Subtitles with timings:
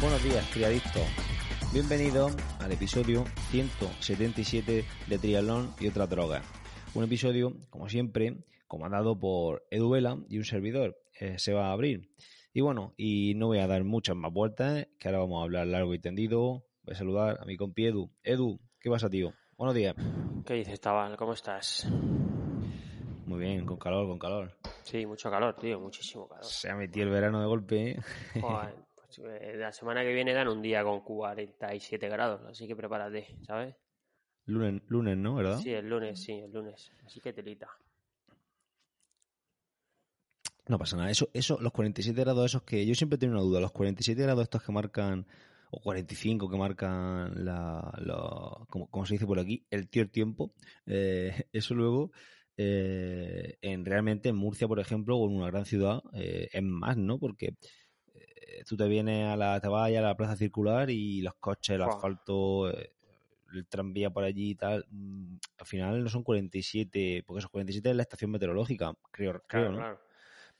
[0.00, 1.02] Buenos días, triadictos.
[1.74, 6.42] Bienvenidos al episodio 177 de Triatlón y otras drogas.
[6.94, 11.72] Un episodio, como siempre, comandado por Edu Vela y un servidor, eh, se va a
[11.72, 12.14] abrir.
[12.54, 15.66] Y bueno, y no voy a dar muchas más vueltas, que ahora vamos a hablar
[15.66, 16.64] largo y tendido.
[16.82, 18.10] Voy a saludar a mi compi Edu.
[18.22, 19.34] Edu, ¿qué pasa, tío?
[19.58, 19.94] Buenos días.
[20.46, 21.14] ¿Qué dices, Tabal?
[21.18, 21.86] ¿Cómo estás?
[23.26, 24.56] Muy bien, con calor, con calor.
[24.82, 26.44] Sí, mucho calor, tío, muchísimo calor.
[26.44, 27.96] Se ha metido el verano de golpe.
[28.40, 28.84] Joder, eh,
[29.18, 33.74] la semana que viene dan un día con 47 grados, así que prepárate, ¿sabes?
[34.46, 35.36] Lunes, lunes, ¿no?
[35.36, 35.58] ¿Verdad?
[35.58, 36.90] Sí, el lunes, sí, el lunes.
[37.04, 37.68] Así que telita.
[40.66, 41.10] No pasa nada.
[41.10, 43.60] Eso, eso, los 47 grados esos que yo siempre tengo una duda.
[43.60, 45.26] Los 47 grados estos que marcan,
[45.70, 50.52] o 45 que marcan la, la como, como se dice por aquí, el tier tiempo.
[50.86, 52.12] Eh, eso luego,
[52.56, 56.96] eh, en realmente en Murcia, por ejemplo, o en una gran ciudad, eh, es más,
[56.96, 57.18] ¿no?
[57.18, 57.56] Porque eh,
[58.66, 61.82] tú te vienes a la, te vas a la plaza circular y los coches, el
[61.82, 62.94] asfalto, eh,
[63.52, 67.90] el tranvía por allí y tal, mm, al final no son 47, porque esos 47
[67.90, 69.88] es la estación meteorológica, creo, creo ¿no?
[69.88, 70.00] claro.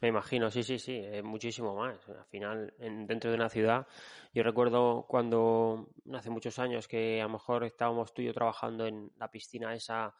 [0.00, 2.08] Me imagino, sí, sí, sí, es muchísimo más.
[2.08, 3.86] Al final, en- dentro de una ciudad,
[4.32, 8.86] yo recuerdo cuando hace muchos años que a lo mejor estábamos tú y yo trabajando
[8.86, 10.14] en la piscina esa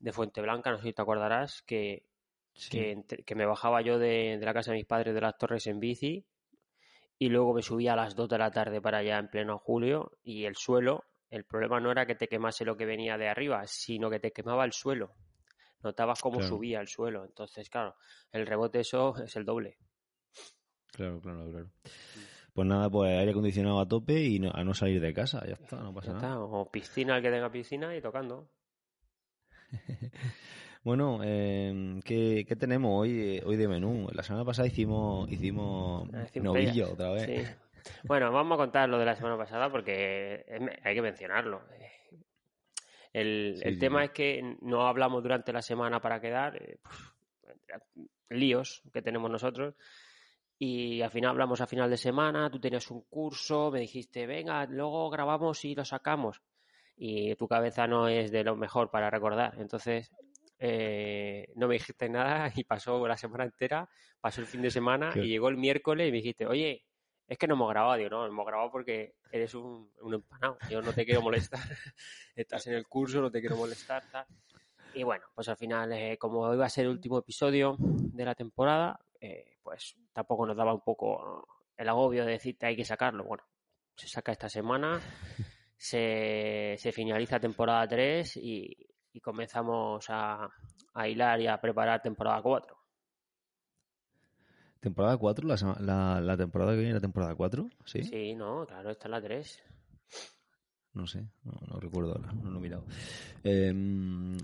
[0.00, 2.06] de Fuente Blanca, no sé si te acordarás, que
[2.54, 2.70] Sí.
[2.70, 5.66] que, que me bajaba yo de, de la casa de mis padres de las Torres
[5.68, 6.26] en bici
[7.18, 10.18] y luego me subía a las 2 de la tarde para allá en pleno julio
[10.22, 13.62] y el suelo, el problema no era que te quemase lo que venía de arriba,
[13.66, 15.14] sino que te quemaba el suelo.
[15.82, 16.56] Notabas cómo Claro.
[16.56, 17.24] subía el suelo.
[17.24, 17.96] Entonces, claro,
[18.32, 19.78] el rebote eso es el doble.
[20.92, 21.70] Claro, claro, claro.
[22.54, 25.54] Pues nada, pues aire acondicionado a tope y no- a no salir de casa, ya
[25.54, 26.28] está, no pasa Ya nada.
[26.28, 26.40] está.
[26.40, 28.50] O piscina, el que tenga piscina y tocando.
[30.86, 34.06] Bueno, eh, ¿qué, qué tenemos hoy, eh, hoy de menú?
[34.12, 37.26] La semana pasada hicimos, hicimos Ah, novillo otra vez.
[37.26, 37.90] Sí.
[38.04, 40.44] Bueno, vamos a contar lo de la semana pasada porque
[40.84, 41.60] hay que mencionarlo.
[43.12, 46.78] El, Sí, el sí, tema es que no hablamos durante la semana para quedar, eh,
[48.28, 49.74] líos que tenemos nosotros,
[50.56, 54.64] y al final hablamos a final de semana, tú tenías un curso, me dijiste, venga,
[54.66, 56.42] luego grabamos y lo sacamos,
[56.96, 60.12] y tu cabeza no es de lo mejor para recordar, entonces
[60.58, 63.88] eh, no me dijiste nada y pasó la semana entera,
[64.20, 66.84] pasó el fin de semana Qué- y llegó el miércoles y me dijiste, oye,
[67.28, 70.80] es que no hemos grabado, digo, no, hemos grabado porque eres un, un empanado, yo
[70.80, 71.60] no te quiero molestar,
[72.36, 74.26] estás en el curso, no te quiero molestar, tal.
[74.94, 78.34] Y bueno, pues al final, eh, como iba a ser el último episodio de la
[78.34, 81.46] temporada, eh, pues tampoco nos daba un poco
[81.76, 83.24] el agobio de decirte hay que sacarlo.
[83.24, 83.44] Bueno,
[83.94, 84.98] se saca esta semana,
[85.76, 88.74] se, se finaliza temporada 3 y,
[89.16, 90.46] y comenzamos a,
[90.92, 92.76] a hilar y a preparar temporada 4.
[94.78, 95.48] ¿Temporada 4?
[95.48, 97.66] La, la, la temporada que viene, la temporada 4?
[97.86, 98.02] ¿Sí?
[98.04, 99.62] Sí, no, claro, esta es la 3.
[100.92, 102.84] No sé, no, no recuerdo ahora, no lo he mirado.
[103.42, 103.72] Eh,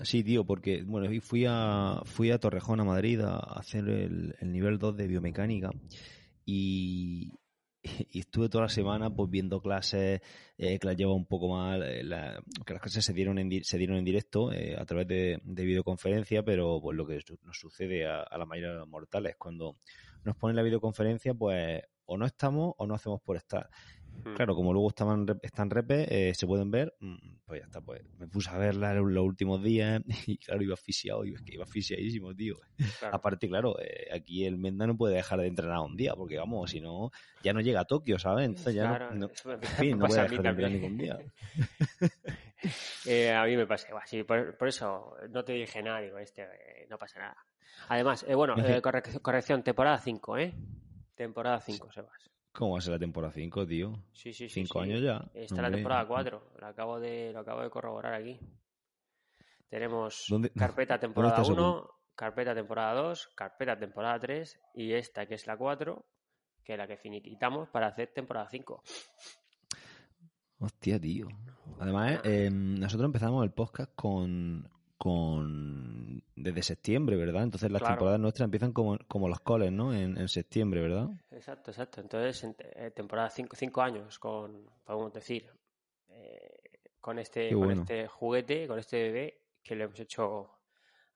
[0.02, 4.52] sí, tío, porque, bueno, fui a, fui a Torrejón, a Madrid, a hacer el, el
[4.52, 5.70] nivel 2 de biomecánica
[6.46, 7.38] y,
[8.10, 10.20] y estuve toda la semana pues viendo clases
[10.58, 13.64] eh, que las llevaba un poco mal, eh, la- que las clases se dieron en,
[13.64, 17.58] se dieron en directo eh, a través de, de videoconferencia, pero pues lo que nos
[17.58, 19.76] sucede a, a la mayoría de los mortales, cuando
[20.24, 23.68] nos ponen la videoconferencia, pues o no estamos o no hacemos por estar.
[24.24, 24.34] Mm.
[24.34, 28.00] Claro, como luego estaban están repes, eh, se pueden ver, mm, pues ya está, pues
[28.18, 31.54] me puse a verla en los últimos días y claro, iba asfixiado, iba, es que
[31.54, 32.56] iba asfixiadísimo, tío.
[33.00, 33.16] Claro.
[33.16, 36.70] Aparte, claro, eh, aquí el Menda no puede dejar de entrenar un día, porque vamos,
[36.70, 37.10] si no,
[37.42, 38.46] ya no llega a Tokio, ¿sabes?
[38.46, 41.18] Entonces ya Claro, no, no- en fin, no puede dejar de entrenar ningún día.
[43.06, 46.18] Eh, a mí me pasa igual, sí, por, por eso no te dije nada, digo,
[46.18, 46.46] este,
[46.88, 47.36] no pasa nada.
[47.88, 50.54] Además, eh, bueno, correc- corrección, temporada 5, ¿eh?
[51.16, 52.30] Temporada 5, Sebas.
[52.52, 53.92] ¿Cómo va a ser la temporada 5, tío?
[54.12, 54.62] Sí, sí, sí.
[54.62, 54.90] Cinco sí.
[54.90, 55.24] años ya.
[55.34, 55.78] Está la hombre.
[55.78, 58.38] temporada 4, lo acabo de, lo acabo de corroborar aquí.
[59.68, 65.34] Tenemos ¿Dónde- carpeta temporada estás 1, carpeta temporada 2, carpeta temporada 3 y esta que
[65.34, 66.04] es la 4,
[66.62, 68.82] que es la que finiquitamos para hacer temporada 5.
[70.58, 71.26] Hostia, tío.
[71.80, 77.42] Además, eh, nosotros empezamos el podcast con, con desde septiembre, ¿verdad?
[77.44, 77.94] Entonces las Claro.
[77.94, 79.92] temporadas nuestras empiezan como, como los coles, ¿no?
[79.92, 81.08] En, en septiembre, ¿verdad?
[81.42, 82.00] Exacto, exacto.
[82.00, 85.50] Entonces, en eh, temporada 5 cinco años con, podemos decir,
[86.08, 86.60] eh,
[87.00, 90.52] con este, con este juguete, con este bebé que le hemos hecho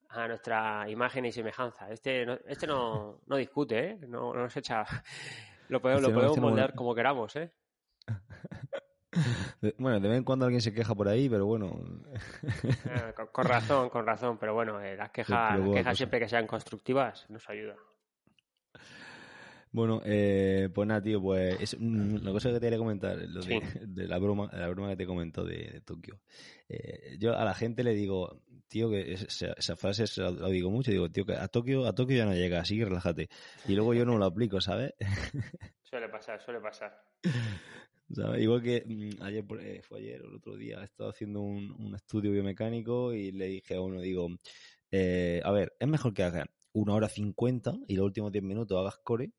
[0.08, 1.88] a nuestra imagen y semejanza.
[1.92, 3.98] Este no, este no, no discute, ¿eh?
[4.08, 4.84] No, no nos echa...
[5.68, 7.52] Lo podemos, Este lo podemos este no- moldear como queramos, ¿eh?
[9.78, 11.72] Bueno, de vez en cuando alguien se queja por ahí, pero bueno.
[12.90, 15.94] Ah, con, con razón, con razón, pero bueno, eh, las quejas, las quejas cosa.
[15.94, 17.78] siempre que sean constructivas nos ayudan.
[19.76, 23.60] Bueno, eh, pues nada, tío, pues es una cosa que te quería comentar, lo de,
[23.86, 26.18] de, la broma, la broma que te comentó de, Tokio.
[26.66, 30.70] Eh, yo a la gente le digo, tío, que esa, esa frase se la, digo
[30.70, 33.28] mucho, digo, tío, que a Tokio, a Tokio ya no llega, así que relájate.
[33.68, 34.94] Y luego yo no lo aplico, ¿sabes?
[35.82, 36.98] suele pasar, suele pasar.
[38.14, 38.40] ¿Sabes?
[38.40, 41.70] Igual que mm, ayer, eh, fue ayer o el otro día, he estado haciendo un,
[41.78, 44.28] un estudio biomecánico y le dije a uno, digo,
[44.90, 48.78] eh, a ver, es mejor que hagas una hora cincuenta y los últimos diez minutos
[48.78, 49.32] hagas core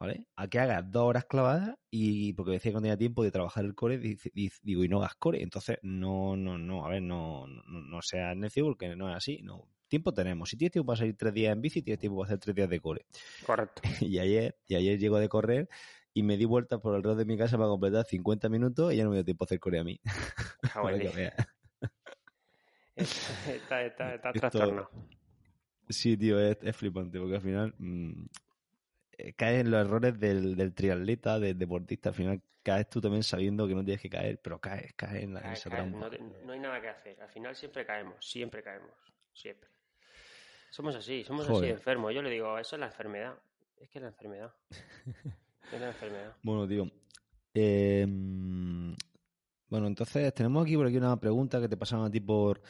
[0.00, 0.26] ¿vale?
[0.36, 3.66] A que hagas dos horas clavadas y porque decía que no tenía tiempo de trabajar
[3.66, 5.42] el core, digo, y no hagas core.
[5.42, 9.42] Entonces, no, no, no, a ver, no, no, no seas necio porque no es así.
[9.42, 10.48] No, tiempo tenemos.
[10.48, 12.70] Si tienes tiempo para salir tres días en bici, tienes tiempo para hacer tres días
[12.70, 13.04] de core.
[13.44, 13.82] Correcto.
[14.00, 15.68] Y ayer, y ayer llego de correr
[16.14, 19.04] y me di vueltas por alrededor de mi casa para completar 50 minutos y ya
[19.04, 20.00] no me dio tiempo a hacer core a mí.
[20.74, 20.82] Ah,
[22.96, 24.88] está, está, está, trastorno.
[25.88, 28.28] Sí, tío, es, es, flipante porque al final mmm, eh,
[29.36, 32.10] caes en los errores del, del triatleta, del deportista.
[32.10, 35.34] Al final caes tú también sabiendo que no tienes que caer, pero caes, caes en,
[35.34, 36.10] la, esa trampa.
[36.44, 37.20] No, hay nada que hacer.
[37.20, 38.92] Al final siempre caemos, siempre caemos,
[39.32, 39.68] siempre.
[40.70, 42.14] Somos así, somos así enfermos.
[42.14, 43.34] Yo le digo, eso es la enfermedad.
[43.76, 44.52] Es que es la enfermedad.
[45.72, 46.36] es la enfermedad.
[46.42, 46.90] Bueno, tío.
[47.52, 48.94] Em,
[49.68, 52.62] bueno, entonces tenemos aquí por aquí una pregunta que te pasaron a ti por,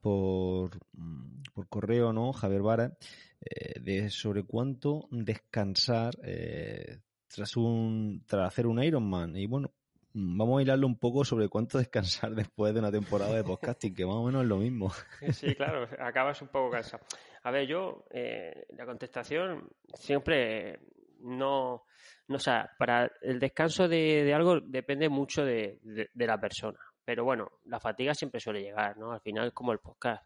[0.00, 2.32] por, mm, por correo, ¿no?
[2.32, 2.96] Javier Vara.
[3.40, 9.36] Eh, de sobre cuánto descansar eh, tras un tras hacer un Ironman.
[9.36, 9.72] Y bueno
[10.14, 14.06] vamos a hilarlo un poco sobre cuánto descansar después de una temporada de podcasting que
[14.06, 14.90] más o menos es lo mismo.
[15.32, 17.04] Sí claro acabas un poco cansado.
[17.42, 20.80] A ver yo eh, la contestación siempre
[21.20, 21.84] no
[22.28, 26.78] no o sea para el descanso de, algo depende mucho de, de la persona.
[27.04, 30.24] Pero bueno la fatiga siempre suele llegar no al final como el podcast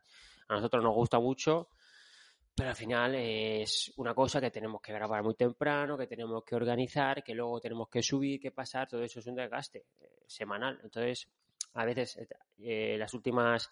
[0.48, 1.68] a nosotros nos gusta mucho
[2.54, 6.56] pero al final es una cosa que tenemos que grabar muy temprano, que tenemos que
[6.56, 10.78] organizar, que luego tenemos que subir, que pasar, todo eso es un desgaste eh, semanal.
[10.82, 11.28] Entonces,
[11.74, 12.18] a veces
[12.58, 13.70] eh, las últimas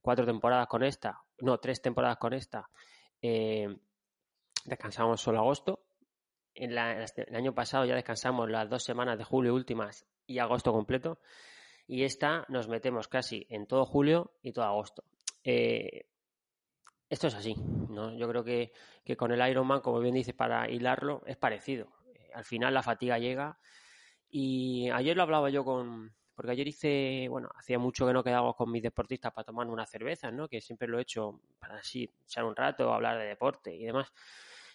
[0.00, 2.68] cuatro temporadas con esta, no, tres temporadas con esta,
[3.20, 3.68] eh,
[4.64, 5.80] descansamos solo agosto.
[6.54, 11.18] En el año pasado ya descansamos las dos semanas de julio últimas y agosto completo.
[11.86, 15.04] Y esta nos metemos casi en todo julio y todo agosto.
[15.42, 16.06] Eh,
[17.10, 17.56] esto es así,
[17.88, 18.16] ¿no?
[18.16, 18.72] Yo creo que,
[19.04, 21.88] que con el Ironman, como bien dice, para hilarlo, es parecido.
[22.14, 23.58] Eh, al final la fatiga llega
[24.30, 26.14] y ayer lo hablaba yo con...
[26.36, 29.86] Porque ayer hice, bueno, hacía mucho que no quedábamos con mis deportistas para tomar una
[29.86, 30.48] cerveza, ¿no?
[30.48, 34.10] Que siempre lo he hecho para así, echar un rato, hablar de deporte y demás.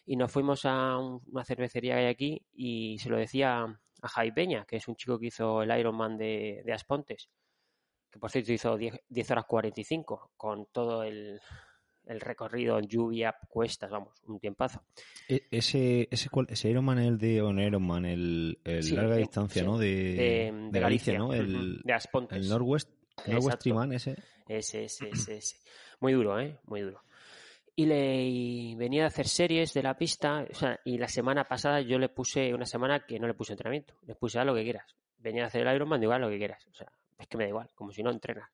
[0.06, 3.64] Y nos fuimos a una cervecería que hay aquí y se lo decía
[4.02, 7.30] a Jai Peña, que es un chico que hizo el Ironman de, de Aspontes,
[8.12, 11.42] que por cierto hizo 10, 10 horas 45 con todo el,
[12.08, 14.82] el recorrido en lluvia, cuestas, vamos, un tiempazo.
[15.28, 19.78] E, ese, ese, ese Ironman es el de Ironman, el, el larga distancia, ¿no?
[19.78, 21.34] De, de, Galicia, ¿no?
[21.34, 22.38] El, de Aspontes.
[22.38, 22.90] El Northwest,
[23.28, 24.16] Northwest ese.
[24.48, 25.58] Ese, ese, ese, ese.
[26.00, 26.60] Muy duro, ¿eh?
[26.66, 27.02] Muy duro.
[27.76, 31.82] Y le venía a hacer series de la pista, o sea, y la semana pasada
[31.82, 34.64] yo le puse una semana que no le puse entrenamiento, le puse a lo que
[34.64, 34.96] quieras.
[35.18, 36.66] Venía a hacer el Ironman, digo, a lo que quieras.
[36.72, 38.50] O sea, es que me da igual, como si no entrenas.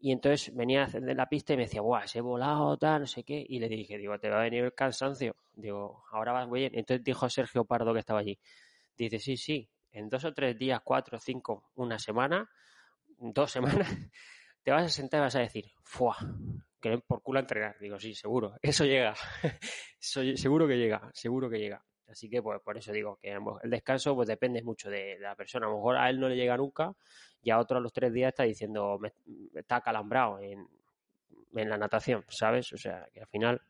[0.00, 3.06] Y entonces venía de la pista y me decía, guau, se he volado, tal, no
[3.06, 3.44] sé qué.
[3.48, 5.34] Y le dije, digo, te va a venir el cansancio.
[5.54, 6.72] Digo, ahora vas bien.
[6.74, 8.38] Entonces dijo Sergio Pardo que estaba allí.
[8.96, 12.48] Dice, sí, sí, en dos o tres días, cuatro, cinco, una semana,
[13.18, 13.88] dos semanas,
[14.62, 16.16] te vas a sentar y vas a decir, ¡fua!
[16.80, 17.76] Que por culo a entrenar.
[17.80, 19.14] Digo, sí, seguro, eso llega.
[19.98, 21.84] seguro que llega, seguro que llega.
[22.08, 25.66] Así que pues por eso digo que el descanso pues depende mucho de, la persona.
[25.66, 26.94] A lo mejor a él no le llega nunca
[27.42, 29.12] y a otro a los tres días está diciendo me,
[29.54, 30.66] está acalambrado en,
[31.54, 32.72] en, la natación, ¿sabes?
[32.72, 33.60] O sea que al final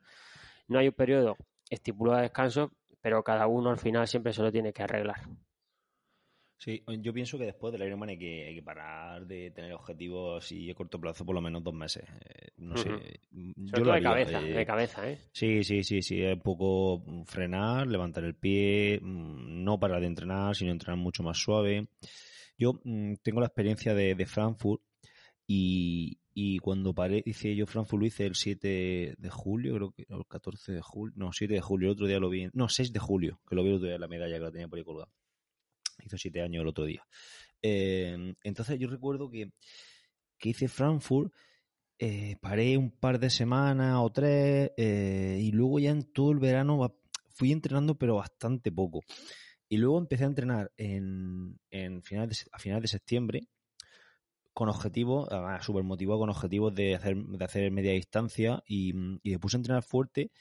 [0.69, 1.37] no hay un periodo
[1.71, 5.21] estipulado de descanso, pero cada uno al final siempre se lo tiene que arreglar.
[6.59, 10.51] Sí, yo pienso que después del Ironman hay que, hay que parar de tener objetivos
[10.51, 12.03] y a corto plazo por lo menos dos meses.
[12.03, 13.21] Eh, no sé.
[13.31, 15.19] Yo lo de cabeza, de cabeza, ¿eh?
[15.31, 16.21] Sí, sí, sí, sí.
[16.21, 21.39] Un poco frenar, levantar el pie, mm, no parar de entrenar, sino entrenar mucho más
[21.39, 21.87] suave.
[22.59, 24.83] Yo mm, tengo la experiencia de, Frankfurt
[25.47, 26.19] y,
[26.61, 30.73] cuando paré, dice yo Frankfurt lo hice el 7 de julio, creo que, el 14
[30.73, 33.41] de julio, no, 7 de julio, el otro día lo vi, no, 6 de julio,
[33.49, 35.09] que lo vi el otro día la medalla que la tenía por ahí colgada
[36.05, 37.07] hizo siete años el otro día.
[37.63, 39.51] Em, entonces yo recuerdo que,
[40.39, 41.33] que hice Frankfurt,
[41.99, 46.39] eh, paré un par de semanas o tres eh, y luego ya en todo el
[46.39, 46.95] verano
[47.31, 49.01] fui entrenando pero bastante poco.
[49.69, 53.49] Y luego empecé a entrenar en, en finales a finales de septiembre
[54.55, 55.29] con objetivos,
[55.61, 58.91] súper motivado con objetivos de hacer, de hacer media distancia y,
[59.23, 60.33] y me puse a entrenar fuerte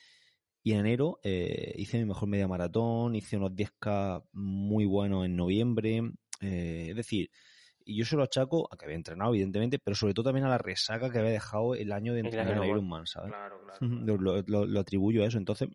[0.64, 5.36] Y en enero eh, hice mi mejor media maratón, hice unos 10K muy buenos en
[5.36, 6.02] noviembre.
[6.42, 7.30] eh, es decir,
[7.86, 10.50] y yo se lo achaco a que había entrenado, evidentemente, pero sobre todo también a
[10.50, 13.06] la resaca que había dejado el año de entrenar en Ironman.
[13.08, 13.30] ¿sabes?
[13.30, 13.80] Claro, claro.
[14.68, 15.38] Lo atribuyo a eso.
[15.38, 15.70] Entonces,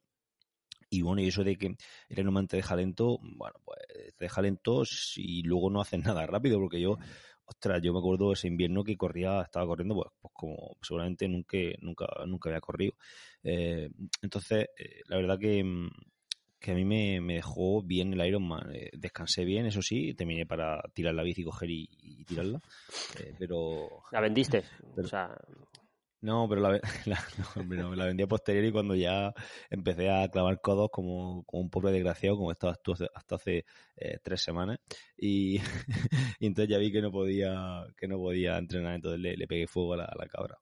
[0.93, 3.79] y bueno, y eso de que el Ironman te deja lento, bueno, pues
[4.17, 4.83] te deja lento
[5.17, 6.99] y luego no haces nada rápido, porque yo,
[7.47, 11.57] ostras, yo me acuerdo ese invierno que corría, estaba corriendo, pues, pues como seguramente nunca,
[11.81, 12.93] nunca, nunca había corrido.
[13.43, 13.89] Eh,
[14.21, 15.89] entonces, eh, la verdad que, mm,
[16.61, 18.71] que a mí me, me dejó bien el Ironman.
[18.75, 22.61] Eh, descansé bien, eso sí, terminé para tirar la bici, coger y, y tirarla.
[23.19, 24.63] Eh, pero La vendiste.
[24.95, 25.35] Pero- O sea,
[26.23, 27.19] no, pero la, la,
[27.57, 29.35] no, no, la vendí a posteriori cuando ya
[29.69, 33.65] empecé a clavar codos como, como un pobre desgraciado, como estabas tú hasta hace
[33.97, 34.79] eh, tres semanas.
[35.17, 35.57] Y,
[36.41, 39.67] y entonces ya vi que no podía, que no podía entrenar, entonces le, le pegué
[39.67, 40.59] fuego a la, a la cabra.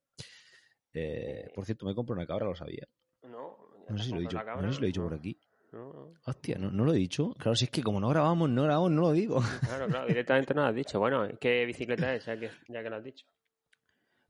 [0.93, 2.87] Eh, por cierto, me compré una cabra, lo sabía.
[3.23, 3.71] no.
[3.88, 5.37] No sé si lo he dicho, no sé si lo he dicho por aquí.
[5.73, 6.12] no, no.
[6.25, 7.33] Hostia, ¿no, no lo he dicho.
[7.33, 9.43] Claro, si es que como no grabamos, no grabamos, no lo digo.
[9.67, 11.00] Claro, claro, directamente no lo has dicho.
[11.00, 12.25] Bueno, ¿qué bicicleta es?
[12.25, 13.26] Ya que, ya que lo has dicho.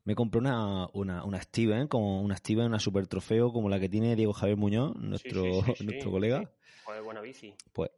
[0.03, 3.87] Me compré una, una, una Steven, como una Steven, una super trofeo como la que
[3.89, 6.51] tiene Diego Javier Muñoz, nuestro, sí, sí, sí, nuestro colega.
[6.85, 7.53] Joder, buena bici.
[7.71, 7.91] Pues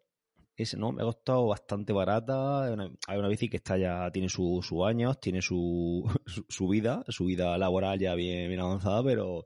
[0.58, 2.68] ese no, me ha costado bastante barata.
[2.68, 6.46] Es una- Hay una bici que está ya, tiene sus su años, tiene su, su,
[6.50, 9.46] su vida, su vida laboral ya bien, bien avanzada, pero,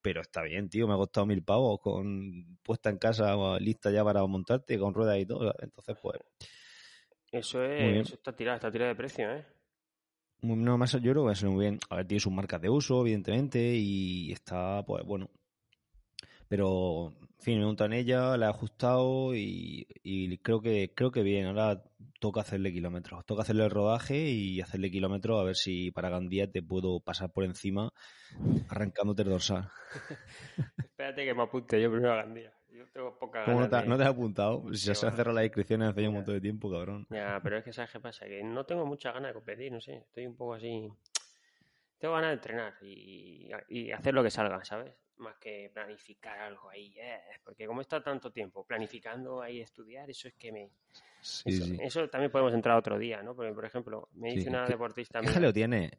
[0.00, 0.86] pero está bien, tío.
[0.86, 5.18] Me ha costado mil pavos con puesta en casa, lista ya para montarte, con ruedas
[5.18, 5.52] y todo.
[5.60, 6.20] Entonces, pues,
[7.32, 9.44] Eso es, eso está tirado, está tirado de precio, ¿eh?
[10.42, 11.78] No más, yo creo que ser muy bien.
[11.90, 15.30] A ver, tiene sus marcas de uso, evidentemente, y está, pues, bueno.
[16.48, 21.22] Pero, en fin, me en ella, la he ajustado y, y creo que creo que
[21.22, 21.46] bien.
[21.46, 21.82] Ahora
[22.20, 23.24] toca hacerle kilómetros.
[23.26, 27.32] Toca hacerle el rodaje y hacerle kilómetros a ver si para Gandía te puedo pasar
[27.32, 27.92] por encima
[28.68, 29.68] arrancándote el dorsal.
[30.78, 32.55] Espérate que me apunte yo primero a Gandía.
[32.76, 34.62] Yo tengo poca ¿Cómo no te, de- no te has apuntado?
[34.72, 37.06] Si Sí, ya se han cerrado las inscripciones hace ya un montón de tiempo, cabrón.
[37.10, 38.26] Ya, pero es que ¿sabes qué pasa?
[38.26, 39.96] Que no tengo muchas ganas de competir, no sé.
[39.96, 40.88] Estoy un poco así...
[41.98, 44.92] Tengo ganas de entrenar y, y hacer lo que salga, ¿sabes?
[45.16, 46.94] Más que planificar algo ahí.
[46.98, 50.68] eh, Porque como está tanto tiempo planificando ahí estudiar, eso es que me...
[51.22, 51.78] Sí, eso, sí.
[51.80, 53.34] eso también podemos entrar otro día, ¿no?
[53.34, 55.20] Porque, por ejemplo, me dice una ¿qué- deportista...
[55.20, 55.90] ¿Qué mía- jaleo tienes?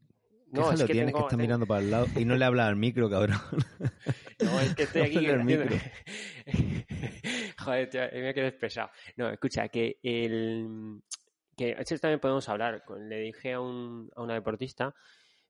[0.53, 2.45] ¿Qué No, es que tienes tengo- que tengo- mirando para el lado y no le
[2.45, 3.37] hablas al micro, cabrón?
[4.39, 5.75] No, es que estoy aquí haciendo- micro.
[7.63, 8.89] Joder, tío, me quedé pesado.
[9.15, 11.01] No, escucha, que el...
[11.55, 12.83] Que esto también podemos hablar.
[12.99, 14.93] Le dije a, un, a una deportista,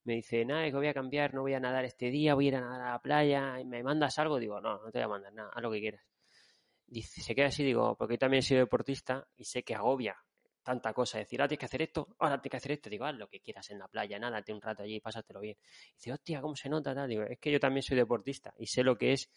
[0.05, 2.45] me dice, nada, es que voy a cambiar, no voy a nadar este día, voy
[2.45, 4.39] a ir a nadar a la playa, ¿me mandas algo?
[4.39, 6.01] Digo, no, no te voy a mandar nada, haz lo que quieras.
[6.85, 10.15] Dice, se queda así, digo, porque yo también he sido deportista y sé que agobia
[10.67, 13.15] tanta cosa, decir, ah, tienes que hacer esto, ahora tienes que hacer esto, digo, haz
[13.15, 15.55] lo que quieras en la playa, nádate un rato allí y pásatelo bien.
[15.95, 17.07] Dice, hostia, ¿cómo se nota?
[17.07, 19.31] Digo, es que yo también soy deportista y sé lo que es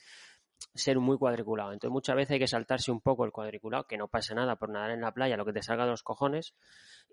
[0.74, 1.72] ser muy cuadriculado.
[1.72, 4.70] Entonces muchas veces hay que saltarse un poco el cuadriculado, que no pasa nada por
[4.70, 6.52] nadar en la playa, lo que te salga de los cojones,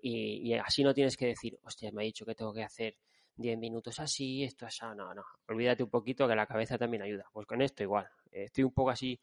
[0.02, 2.96] y, así no tienes que decir, hostia, me ha dicho que tengo que hacer
[3.36, 7.24] 10 minutos así, esto así, no, no, olvídate un poquito que la cabeza también ayuda.
[7.32, 9.20] Pues con esto igual, estoy un poco así,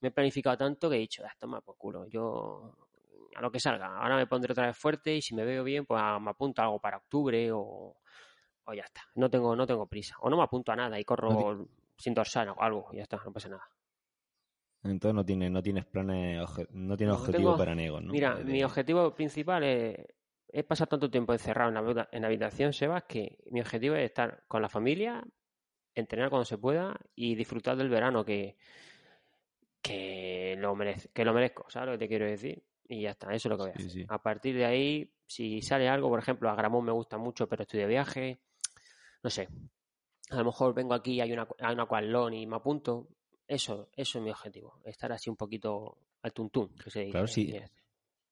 [0.00, 2.87] me he planificado tanto que he dicho, ah, toma por culo, yo
[3.38, 5.86] a lo que salga, ahora me pondré otra vez fuerte y si me veo bien,
[5.86, 7.96] pues ah, me apunto a algo para octubre o,
[8.64, 11.04] o ya está, no tengo, no tengo prisa, o no me apunto a nada y
[11.04, 11.66] corro
[11.96, 13.64] sin dorsal o algo, ya está, no pasa nada.
[14.84, 16.38] Entonces no tienes, no tienes planes,
[16.70, 18.12] no tienes No objetivo tengo- para negos, ¿no?
[18.12, 19.96] Mira, De- mi objetivo principal es,
[20.48, 24.04] es pasar tanto tiempo encerrado en la, en la habitación, Sebas, que mi objetivo es
[24.04, 25.22] estar con la familia,
[25.94, 28.56] entrenar cuando se pueda y disfrutar del verano que,
[29.82, 32.62] que, lo, merece, que lo merezco, ¿sabes lo que te quiero decir?
[32.88, 33.90] Y ya está, eso es lo que voy a hacer.
[33.90, 34.06] sí.
[34.08, 37.62] A partir de ahí, si sale algo, por ejemplo, a Gramón me gusta mucho, pero
[37.62, 38.40] estoy de viaje,
[39.22, 39.48] no sé.
[40.30, 43.08] A lo mejor vengo aquí, hay una, hay una aquatlón y me apunto.
[43.46, 47.12] Eso, eso es mi objetivo, estar así un poquito al tuntún, que se dice.
[47.12, 47.42] Claro, sí.
[47.54, 47.62] Y-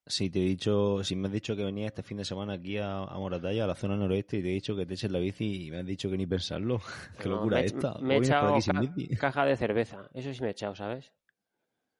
[0.09, 2.77] Si te he dicho, si me has dicho que venía este fin de semana aquí
[2.77, 5.19] a, a Moratalla, a la zona noroeste, y te he dicho que te eches la
[5.19, 6.79] bici y me has dicho que ni pensarlo.
[7.21, 7.93] Qué No, locura me, esta.
[7.99, 9.09] Me he ¿Cómo vienes por echado ca- bici?
[9.19, 10.09] caja de cerveza.
[10.13, 11.11] Eso sí me he echado, ¿sabes?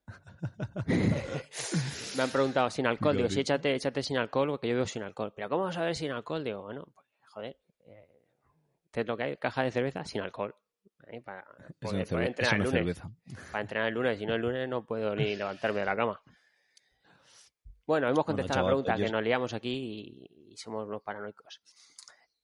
[2.16, 3.16] me han preguntado sin alcohol.
[3.18, 5.34] Digo, sí, échate, échate sin alcohol porque yo veo sin alcohol.
[5.36, 6.44] Pero ¿cómo vas a ver sin alcohol?
[6.44, 7.58] Digo, bueno, pues joder.
[7.86, 8.08] Eh,
[8.92, 9.38] ¿Qué es lo que hay?
[9.38, 10.56] Caja de cerveza sin alcohol.
[11.24, 11.46] Para
[11.80, 12.72] poder, poder entrenar el lunes.
[12.72, 13.10] cerveza.
[13.52, 14.18] Para entrenar el lunes.
[14.20, 16.22] Si no, el lunes no puedo ni levantarme de la cama.
[17.86, 21.02] Bueno, hemos contestado chaval, la pregunta, yo- que nos liamos aquí y, y somos unos
[21.02, 21.62] paranoicos.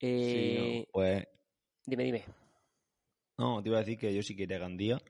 [0.00, 1.26] Eh, no, pues
[1.86, 2.24] Dime, dime.
[3.36, 5.00] No, te iba a decir que yo sí quería Gandía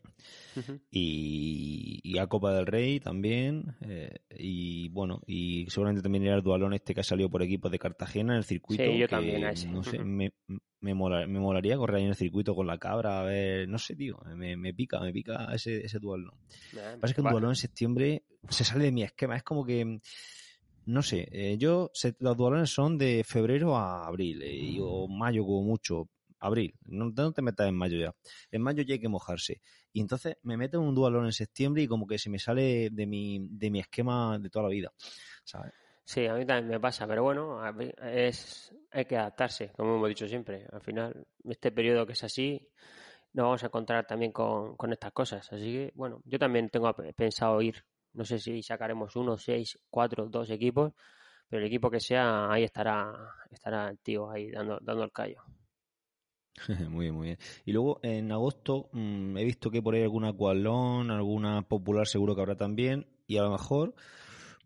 [0.56, 0.80] Ujú.
[0.90, 3.76] y, y a Copa del Rey también.
[3.82, 7.70] eh, y bueno, y seguramente también irá el dualón este que ha salido por equipos
[7.70, 8.82] de Cartagena en el circuito.
[8.84, 9.68] Sí, yo que, también a ese.
[9.68, 10.32] No sé, me,
[10.80, 13.78] me, mola- me molaría correr ahí en el circuito con la cabra, a ver, no
[13.78, 16.32] sé, tío, me, me pica, me pica ese, ese dualón.
[16.72, 19.36] Nah, Lo que pasa es que un dualón en septiembre se sale de mi esquema.
[19.36, 20.00] Es como que,
[20.86, 25.08] no sé, eh, yo, se- los dualones son de febrero a abril, eh, y- o
[25.08, 26.08] mayo como mucho.
[26.46, 28.14] Abril, no, no te metas en mayo ya.
[28.50, 29.60] En mayo ya hay que mojarse.
[29.92, 32.90] Y entonces me meto en un dualón en septiembre y como que se me sale
[32.90, 34.92] de mi, de mi esquema de toda la vida.
[35.44, 35.72] ¿Sabes?
[36.04, 37.60] Sí, a mí también me pasa, pero bueno,
[38.02, 40.66] es, hay que adaptarse, como hemos dicho siempre.
[40.70, 42.68] Al final, este periodo que es así,
[43.32, 45.52] nos vamos a encontrar también con, con estas cosas.
[45.52, 47.84] Así que, bueno, yo también tengo pe- pensado ir.
[48.14, 50.92] No sé si sacaremos uno, seis, cuatro, dos equipos,
[51.48, 53.12] pero el equipo que sea, ahí estará,
[53.50, 55.42] estará el tío ahí dando, dando el callo.
[56.90, 57.38] muy bien, muy bien.
[57.64, 62.34] Y luego en agosto mm, he visto que por ahí alguna Aqualón, alguna popular seguro
[62.34, 63.06] que habrá también.
[63.26, 63.94] Y a lo mejor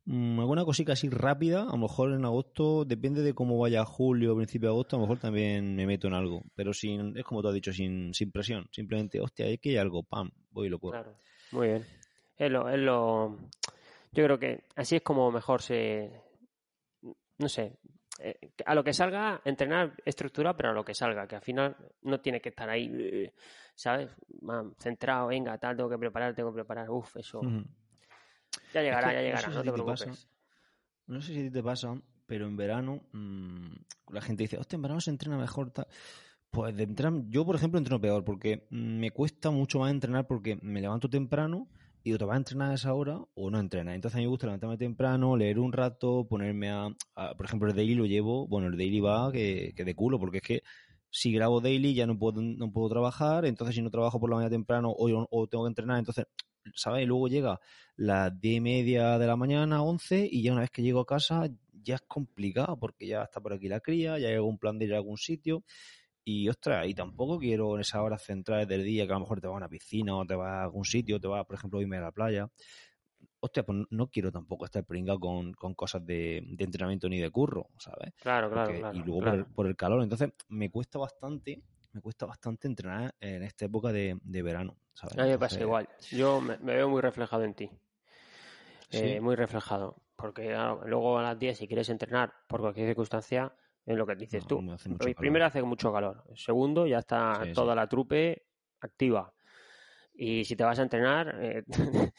[0.05, 4.37] mm, alguna cosita así rápida, a lo mejor en agosto, depende de cómo vaya julio,
[4.37, 6.43] principio de agosto, a lo mejor también me meto en algo.
[6.55, 8.69] Pero sin, es como tú has dicho, sin, sin presión.
[8.71, 11.03] Simplemente, hostia, hay que hay algo, pam, voy y lo corro.
[11.03, 11.19] Claro,
[11.53, 11.87] muy bien.
[12.37, 13.37] Es lo, es lo...
[14.13, 16.11] Yo creo que así es como mejor se...
[17.39, 17.79] No sé,
[18.19, 21.77] eh, a lo que salga, entrenar estructura, pero a lo que salga, que al final
[22.03, 23.33] no tiene que estar ahí, eh,
[23.75, 24.11] ¿sabes?
[24.79, 27.41] Centrado, venga, tal, tengo que preparar, tengo que preparar, uff, eso.
[28.75, 30.05] Ya llegará, que ya no llegará, sé si no a te te pasa.
[30.05, 30.29] preocupes.
[31.07, 33.77] No sé si a ti te pasa, pero en verano mm,
[34.13, 35.71] la gente dice, hostia, en verano se entrena mejor.
[35.71, 35.87] Tal.
[36.51, 40.59] Pues de entrenar, yo por ejemplo entreno peor porque me cuesta mucho más entrenar porque
[40.63, 41.69] me levanto temprano
[42.09, 43.95] y o te vas a entrenar a esa hora o no entrenas.
[43.95, 46.91] Entonces a mí me gusta levantarme temprano, leer un rato, ponerme a,
[47.37, 50.39] por ejemplo, el daily lo llevo, bueno, el daily va que, que de culo porque
[50.39, 50.63] es que
[51.11, 54.37] si grabo daily ya no puedo, no puedo trabajar, entonces si no trabajo por la
[54.37, 56.27] mañana temprano o, o tengo que entrenar, entonces,
[56.75, 57.03] ¿sabes?
[57.05, 57.61] Y luego llega
[57.97, 61.07] las diez y media de la mañana, 11, y ya una vez que llego a
[61.07, 61.49] casa
[61.83, 64.87] ya es complicado porque ya está por aquí la cría, ya hay algún plan de
[64.87, 65.65] ir a algún sitio.
[66.31, 69.41] Y ostras, y tampoco quiero en esas horas centrales del día que a lo mejor
[69.41, 71.79] te vas a una piscina o te vas a algún sitio, te vas, por ejemplo,
[71.79, 72.51] a irme a la playa.
[73.41, 77.31] Hostia, pues no quiero tampoco estar pringado con, con cosas de, de entrenamiento ni de
[77.31, 78.13] curro, ¿sabes?
[78.21, 78.99] Claro, claro, Porque- claro.
[78.99, 79.37] y luego claro.
[79.39, 80.03] por, el, por el calor.
[80.03, 81.63] Entonces, me cuesta bastante,
[81.93, 85.17] me cuesta bastante entrenar en esta época de, de verano, ¿sabes?
[85.17, 85.89] A mí me pasa igual.
[86.13, 87.71] Yo me, me veo muy reflejado en ti.
[88.91, 89.97] Eh, muy reflejado.
[90.15, 93.55] Porque claro, luego a las 10, si quieres entrenar por cualquier circunstancia,
[93.89, 94.73] es lo que dices No, tú.
[94.73, 95.09] hace mucho.
[95.17, 96.25] Primero hace mucho calor.
[96.35, 97.77] Segundo, ya está Sí, toda sí.
[97.77, 98.47] la trupe
[98.81, 99.33] activa.
[100.15, 101.65] Y si te vas a entrenar, eh,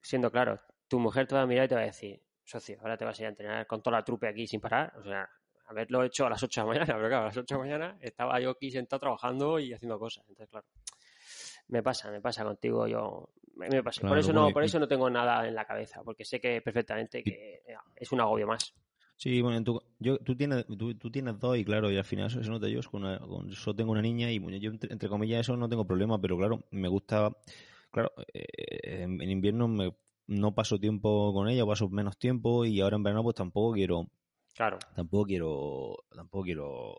[0.00, 2.96] siendo claro, tu mujer te va a mirar y te va a decir, socio, ahora
[2.96, 4.92] te vas a ir a entrenar con toda la trupe aquí sin parar.
[4.98, 5.28] O sea,
[5.66, 7.64] haberlo hecho a las 8 de la mañana, pero claro, a las 8 de la
[7.64, 10.24] mañana estaba yo aquí sentado trabajando y haciendo cosas.
[10.28, 10.66] Entonces, claro,
[11.68, 14.06] me pasa, me pasa contigo, yo me, pasa.
[14.06, 17.22] por eso no, por eso no tengo nada en la cabeza, porque sé que perfectamente
[17.22, 18.74] que eh, es un agobio más.
[19.22, 22.04] Sí, bueno, en tu- yo, tú, tienes, tú, tú tienes dos y claro, y al
[22.04, 24.56] final eso se nota yo, es con una- con- solo tengo una niña y bueno,
[24.56, 27.30] yo entre, entre comillas eso no tengo problema, pero claro, me gusta,
[27.90, 28.46] claro, eh,
[29.04, 29.94] en, en invierno me,
[30.26, 34.08] no paso tiempo con ella, paso menos tiempo y ahora en verano pues tampoco quiero,
[34.54, 36.96] Claro, tampoco quiero, tampoco quiero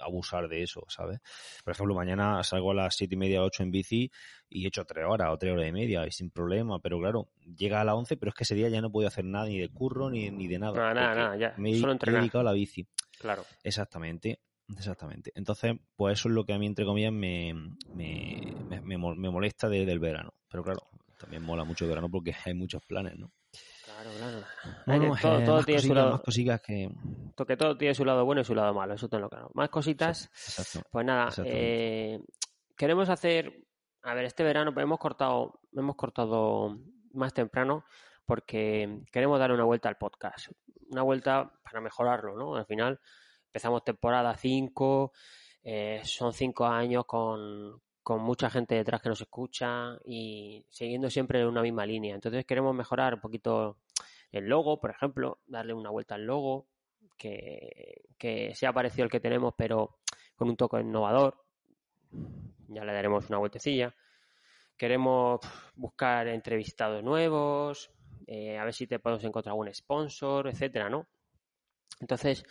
[0.00, 1.20] abusar de eso, ¿sabes?
[1.64, 4.10] Por ejemplo, mañana salgo a las siete y media, ocho en bici
[4.48, 7.28] y he hecho tres horas o tres horas y media y sin problema, pero claro,
[7.56, 9.58] llega a las once, pero es que ese día ya no puedo hacer nada ni
[9.58, 10.72] de curro ni, ni de nada.
[10.76, 12.86] nada, nada, porque nada, ya, Me, he- solo me he dedicado a la bici.
[13.18, 13.44] Claro.
[13.64, 14.40] Exactamente,
[14.76, 15.32] exactamente.
[15.34, 17.52] Entonces, pues eso es lo que a mí, entre comillas, me,
[17.92, 18.36] me,
[18.68, 20.32] me, me mol- me molesta de- del verano.
[20.50, 20.82] Pero claro,
[21.18, 23.32] también mola mucho el verano porque hay muchos planes, ¿no?
[23.84, 24.44] Claro, claro.
[24.86, 26.90] Bueno, todo, eh, todo más, tiene su cositas, lado, más cositas que...
[27.46, 29.50] que todo tiene su lado bueno y su lado malo, eso tenlo claro.
[29.54, 30.88] Más cositas, Exacto.
[30.90, 32.20] pues nada, eh,
[32.76, 33.64] queremos hacer,
[34.02, 36.78] a ver, este verano pues hemos cortado, hemos cortado
[37.12, 37.84] más temprano
[38.26, 40.48] porque queremos dar una vuelta al podcast,
[40.90, 42.56] una vuelta para mejorarlo, ¿no?
[42.56, 43.00] Al final
[43.46, 45.12] empezamos temporada 5,
[46.02, 51.60] son 5 años con, con mucha gente detrás que nos escucha y siguiendo siempre una
[51.60, 52.14] misma línea.
[52.14, 53.76] Entonces queremos mejorar un poquito
[54.32, 56.68] el logo, por ejemplo, darle una vuelta al logo,
[57.18, 59.98] que, que sea parecido al que tenemos, pero
[60.36, 61.44] con un toque innovador.
[62.68, 63.94] Ya le daremos una vueltecilla.
[64.76, 65.40] Queremos
[65.74, 67.90] buscar entrevistados nuevos,
[68.26, 71.08] eh, a ver si te podemos encontrar algún sponsor, etcétera, ¿no?
[72.00, 72.44] Entonces,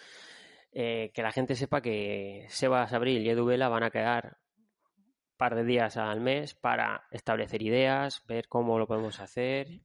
[0.72, 5.38] eh, que la gente sepa que Sebas Abril y Edu Vela van a quedar un
[5.38, 9.82] par de días al mes para establecer ideas, ver cómo lo podemos hacer.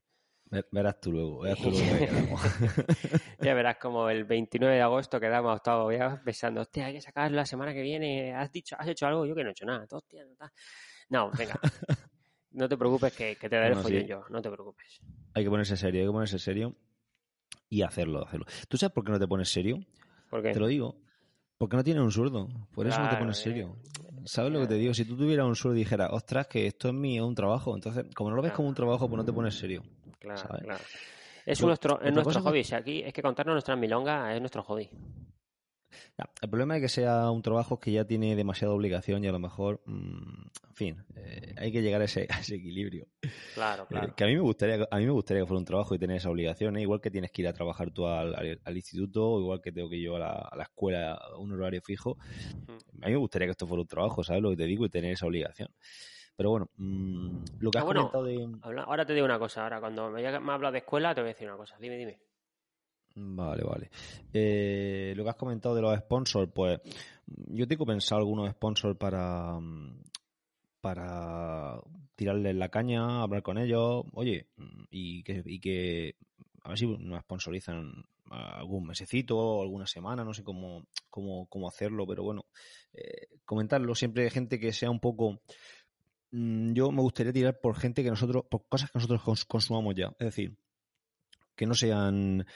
[0.70, 2.36] Verás tú luego, verás tú luego
[3.40, 7.30] ya verás como el 29 de agosto quedamos todos ya pensando, hostia, hay que sacar
[7.30, 9.86] la semana que viene, has dicho, has hecho algo, yo que no he hecho nada,
[9.90, 10.50] hostia, no,
[11.08, 11.58] no venga,
[12.50, 15.00] no te preocupes que, te daré no, yo, no te preocupes.
[15.32, 16.76] Hay que ponerse serio, hay que ponerse serio
[17.70, 18.44] y hacerlo, hacerlo.
[18.68, 19.80] ¿Tú sabes por qué no te pones serio?
[20.28, 20.52] ¿Por qué?
[20.52, 21.00] Te lo digo.
[21.56, 22.48] Porque no tienes un zurdo.
[22.74, 23.76] Por eso no te pones serio.
[24.24, 24.92] ¿Sabes lo que te digo?
[24.94, 27.74] Si tú tuvieras un zurdo y dijeras, ostras, que esto es mío, un trabajo.
[27.74, 29.82] Entonces, como no lo ves como un trabajo, pues no te pones serio.
[30.22, 30.84] Claro, claro.
[31.44, 32.62] Es nuestro, es nuestro hobby.
[32.62, 34.88] Si aquí es que contarnos nuestras milongas es nuestro hobby.
[36.40, 39.40] el problema es que sea un trabajo que ya tiene demasiada obligación y a lo
[39.40, 43.08] mejor, mm, en fin, eh, hay que llegar a ese, equilibrio.
[43.54, 44.08] Claro, claro.
[44.08, 45.98] Eh, que a mí me gustaría, a mí me gustaría que fuera un trabajo y
[45.98, 46.82] tener esa obligación, ¿eh?
[46.82, 50.04] igual que tienes que ir a trabajar tú al, instituto, igual que tengo que ir
[50.04, 52.18] yo a la, a la escuela a un horario fijo.
[53.02, 54.86] A mí me gustaría que esto fuera un trabajo, ¿sabes lo que te digo?
[54.86, 55.68] Y tener esa obligación.
[56.36, 58.48] Pero bueno, mm, lo que has ah, comentado de...
[58.62, 61.34] Ahora te digo una cosa, ahora cuando me, has hablado de escuela te voy a
[61.34, 62.18] decir una cosa, dime, dime.
[63.14, 63.90] Vale, vale.
[64.32, 66.80] Eh, lo que has comentado de los sponsors, pues
[67.26, 69.58] yo tengo pensado algunos sponsors para,
[70.80, 71.78] para
[72.14, 74.48] tirarles la caña, hablar con ellos, oye,
[74.90, 76.16] y que, y que
[76.62, 82.06] a ver si nos sponsorizan algún mesecito alguna semana, no sé cómo, cómo, cómo hacerlo,
[82.06, 82.46] pero bueno,
[82.94, 85.40] eh, comentarlo siempre gente que sea un poco
[86.32, 90.08] yo me gustaría tirar por gente que nosotros, por cosas que nosotros consumamos ya.
[90.18, 90.56] Es decir,
[91.54, 92.46] que no sean,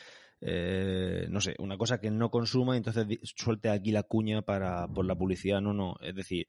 [0.41, 4.89] eh, no sé, una cosa que no consuma y entonces suelte aquí la cuña para,
[4.89, 5.61] por la publicidad.
[5.61, 5.97] No, no.
[6.01, 6.47] Es decir,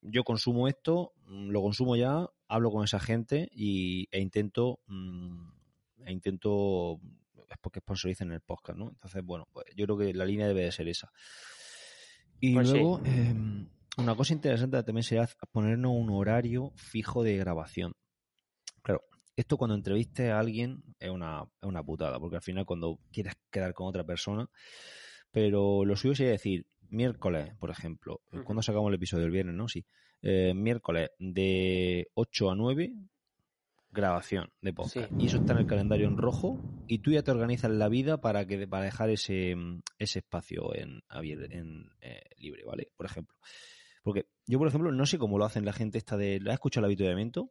[0.00, 5.48] yo consumo esto, mm, lo consumo ya, hablo con esa gente y, e intento, mm,
[6.06, 6.98] e intento,
[7.50, 8.88] es porque sponsoricen el podcast, ¿no?
[8.88, 11.12] Entonces, bueno, pues yo creo que la línea debe de ser esa.
[12.40, 13.68] Y pues luego, em,
[13.98, 17.92] una cosa interesante también sería ponernos un horario fijo de grabación.
[18.82, 19.02] Claro,
[19.36, 23.34] esto cuando entrevistes a alguien es una, es una putada, porque al final cuando quieres
[23.50, 24.48] quedar con otra persona,
[25.30, 29.68] pero lo suyo sería decir, miércoles, por ejemplo, cuando sacamos el episodio del viernes, ¿no?
[29.68, 29.84] Sí.
[30.22, 32.92] Eh, miércoles de 8 a 9,
[33.90, 35.10] grabación de podcast.
[35.18, 38.20] Y eso está en el calendario en rojo y tú ya te organizas la vida
[38.20, 39.54] para que para dejar ese,
[39.98, 42.88] ese espacio en, en eh, libre, ¿vale?
[42.96, 43.36] Por ejemplo.
[44.02, 46.40] Porque yo, por ejemplo, no sé cómo lo hacen la gente esta de...
[46.40, 47.50] ¿La has escuchado el avituallamiento?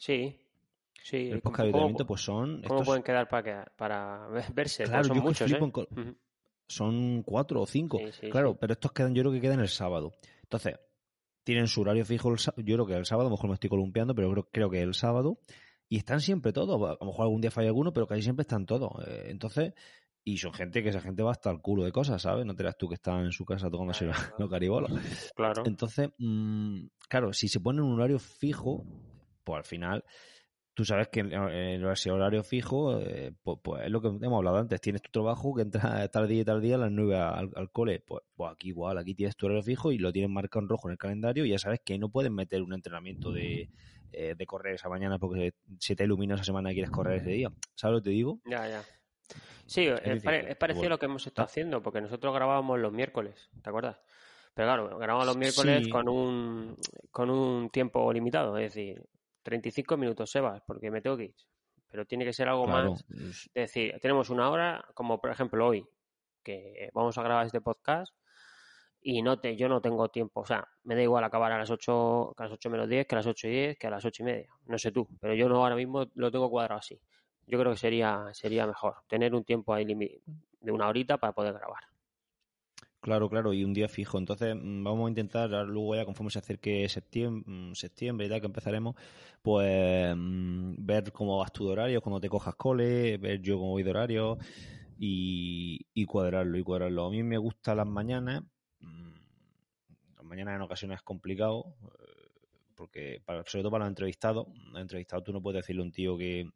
[0.00, 0.36] Sí.
[1.02, 1.28] Sí.
[1.30, 2.62] El podcast de avituallamiento, pues son...
[2.62, 4.84] ¿Cómo pueden quedar para, para verse?
[4.84, 5.58] Claro, son muchos, ¿eh?
[6.68, 7.98] Son cuatro o cinco.
[8.30, 10.14] claro, pero estos quedan, yo creo que quedan el sábado.
[10.42, 10.74] Entonces,
[11.42, 13.70] tienen su horario fijo, el, yo creo que el sábado, a lo mejor me estoy
[13.70, 15.40] columpiando, pero creo, creo que el sábado.
[15.88, 16.76] Y están siempre todos.
[16.76, 18.90] A lo mejor algún día falla alguno, pero casi siempre están todos.
[19.06, 19.72] Eh, entonces,
[20.24, 22.44] y son gente que esa gente va hasta el culo de cosas, ¿sabes?
[22.44, 24.92] No te das tú que están en su casa tomándose claro, los caribolos.
[25.34, 25.62] Claro.
[25.64, 28.84] Entonces, mmm, claro, si se pone un horario fijo,
[29.44, 30.04] pues al final,
[30.74, 34.58] tú sabes que en ese horario fijo, eh, pues, pues, es lo que hemos hablado
[34.58, 34.80] antes.
[34.80, 38.00] Tienes tu trabajo que entras tal día y tal día a las nueve al, cole.
[38.06, 40.88] Pues, pues, aquí igual, aquí tienes tu horario fijo y lo tienes marcado en rojo
[40.88, 43.70] en el calendario y ya sabes que no puedes meter un entrenamiento de,
[44.12, 47.30] eh, de correr esa mañana porque se te ilumina esa semana y quieres correr ese
[47.30, 47.50] día.
[47.74, 48.40] ¿Sabes lo que te digo?
[48.44, 48.82] Ya, ya.
[49.66, 53.68] Sí, es, parecido a lo que hemos estado haciendo, porque nosotros grabábamos los miércoles, ¿te
[53.68, 54.00] acuerdas?
[54.54, 56.74] Pero claro, grabamos los miércoles con, un,
[57.10, 59.04] con un tiempo limitado, es decir,
[59.42, 61.34] 35 minutos, Sebas, porque me tengo que ir.
[61.90, 63.04] Pero tiene que ser algo más.
[63.10, 65.86] Es decir, tenemos una hora, como por ejemplo hoy,
[66.42, 68.14] que vamos a grabar este podcast
[69.00, 70.40] y no te, yo no tengo tiempo.
[70.40, 73.14] O sea, me da igual acabar a las 8, a las 8 menos 10, que
[73.14, 74.48] a las 8 y 10, que a las 8 y media.
[74.66, 76.98] No sé tú, pero yo no ahora mismo lo tengo cuadrado así
[77.48, 81.54] yo creo que sería, sería mejor tener un tiempo ahí de una horita para poder
[81.54, 81.82] grabar.
[83.00, 84.18] Claro, claro, y un día fijo.
[84.18, 88.40] Entonces, mm, vamos a intentar, luego ya conforme se acerque septiembre, mm, septiembre y tal,
[88.40, 88.96] que empezaremos,
[89.40, 93.70] pues mm, ver cómo vas tú de horario, cuando te cojas cole, ver yo cómo
[93.70, 94.38] voy de horario
[94.98, 97.06] y, cuadrarlo, y cuadrarlo.
[97.06, 98.42] A mí me gusta las mañanas,
[100.16, 102.28] las mañanas en ocasiones es complicado, eh,
[102.74, 106.18] porque sobre todo para los entrevistados, los entrevistados tú no puedes decirle a un tío
[106.18, 106.50] que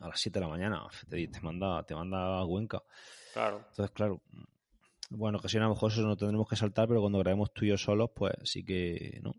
[0.00, 0.82] a las 7 de la mañana.
[1.08, 2.82] Te, manda, te manda a Cuenca.
[3.32, 3.64] Claro.
[3.70, 4.20] Entonces, claro.
[5.10, 7.64] Bueno, que si a lo mejor eso no tendremos que saltar, pero cuando grabemos tú
[7.64, 9.34] y yo solos, pues sí que, ¿no?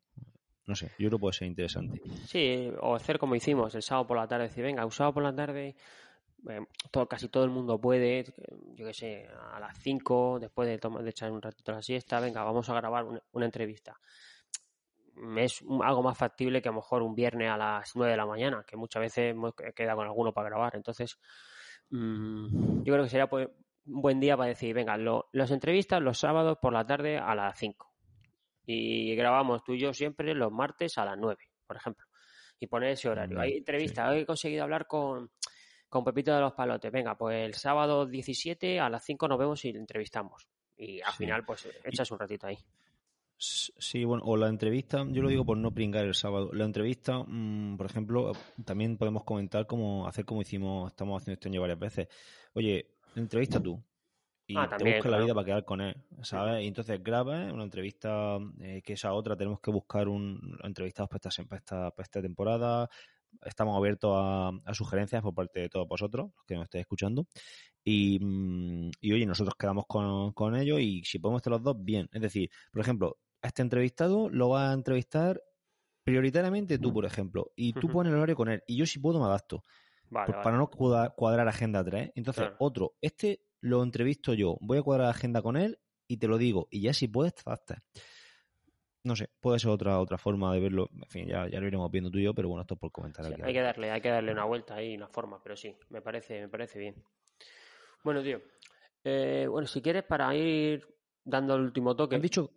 [0.65, 2.02] No sé, yo creo que puede ser interesante.
[2.26, 5.24] Sí, o hacer como hicimos el sábado por la tarde, decir, venga, un sábado por
[5.24, 5.76] la tarde,
[6.48, 6.60] eh,
[6.91, 8.26] todo, casi todo el mundo puede,
[8.76, 12.19] yo qué sé, a las 5, después de, tomar, de echar un ratito la siesta,
[12.19, 14.00] venga, vamos a grabar una entrevista
[15.38, 18.25] es algo más factible que a lo mejor un viernes a las 9 de la
[18.25, 19.36] mañana, que muchas veces
[19.75, 20.75] quedado con alguno para grabar.
[20.75, 21.17] Entonces,
[21.89, 23.47] mm, yo creo que sería pues,
[23.86, 24.97] un buen día para decir, venga,
[25.32, 27.88] las entrevistas los sábados por la tarde a las 5.
[28.65, 32.05] Y grabamos tú y yo siempre los martes a las 9, por ejemplo.
[32.62, 33.39] y poner ese horario.
[33.39, 35.32] Hay entrevistas, hoy he conseguido hablar con,
[35.88, 36.91] con Pepito de los Palotes.
[36.91, 40.45] Venga, pues el sábado 17 a las 5 nos vemos y le entrevistamos.
[40.75, 41.19] Y al Sí.
[41.19, 42.58] final, pues echas un ratito ahí.
[43.41, 46.49] Sí, bueno, o la entrevista, yo lo digo por no pringar el sábado.
[46.52, 48.34] La entrevista, mm, por ejemplo,
[48.65, 52.08] también podemos comentar cómo hacer como hicimos, estamos haciendo este año varias veces.
[52.54, 53.82] Oye, entrevista tú.
[54.45, 56.63] Y Ah, te buscas la vida para quedar con él, ¿sabes?
[56.63, 61.30] Y entonces grabas una entrevista, eh, que esa otra tenemos que buscar un entrevistados para
[61.30, 62.89] esta, para esta, para esta temporada.
[63.45, 67.28] Estamos abiertos a, a sugerencias por parte de todos vosotros, los que nos estéis escuchando.
[67.86, 71.78] Y, mm, y oye, nosotros quedamos con, con ellos y si podemos estar los dos,
[71.80, 72.10] bien.
[72.12, 75.41] Es decir, por ejemplo, a este entrevistado lo vas a entrevistar
[76.04, 79.19] prioritariamente tú, por ejemplo, y tú pones el horario con él, y yo si puedo
[79.19, 79.63] me adapto,
[80.10, 80.43] Vale, vale.
[80.43, 82.12] para no cuadrar, cuadrar agenda 3.
[82.15, 82.56] Entonces, Claro.
[82.60, 86.67] otro, este lo entrevisto yo, voy a cuadrar agenda con él y te lo digo,
[86.71, 87.84] y ya si puedes, te adaptas.
[89.04, 90.89] No sé, puede ser otra otra forma de verlo.
[90.93, 92.91] En fin, ya, ya lo iremos viendo tú y yo, pero bueno, esto es por
[92.91, 93.41] comentar Sí, aquí.
[93.43, 96.41] hay que darle, hay que darle una vuelta ahí, una forma, pero sí, me parece,
[96.41, 96.95] me parece bien.
[98.04, 98.41] Bueno, tío,
[99.04, 100.86] eh, bueno, si quieres para ir
[101.23, 102.52] dando el último toque, ¿Has dicho?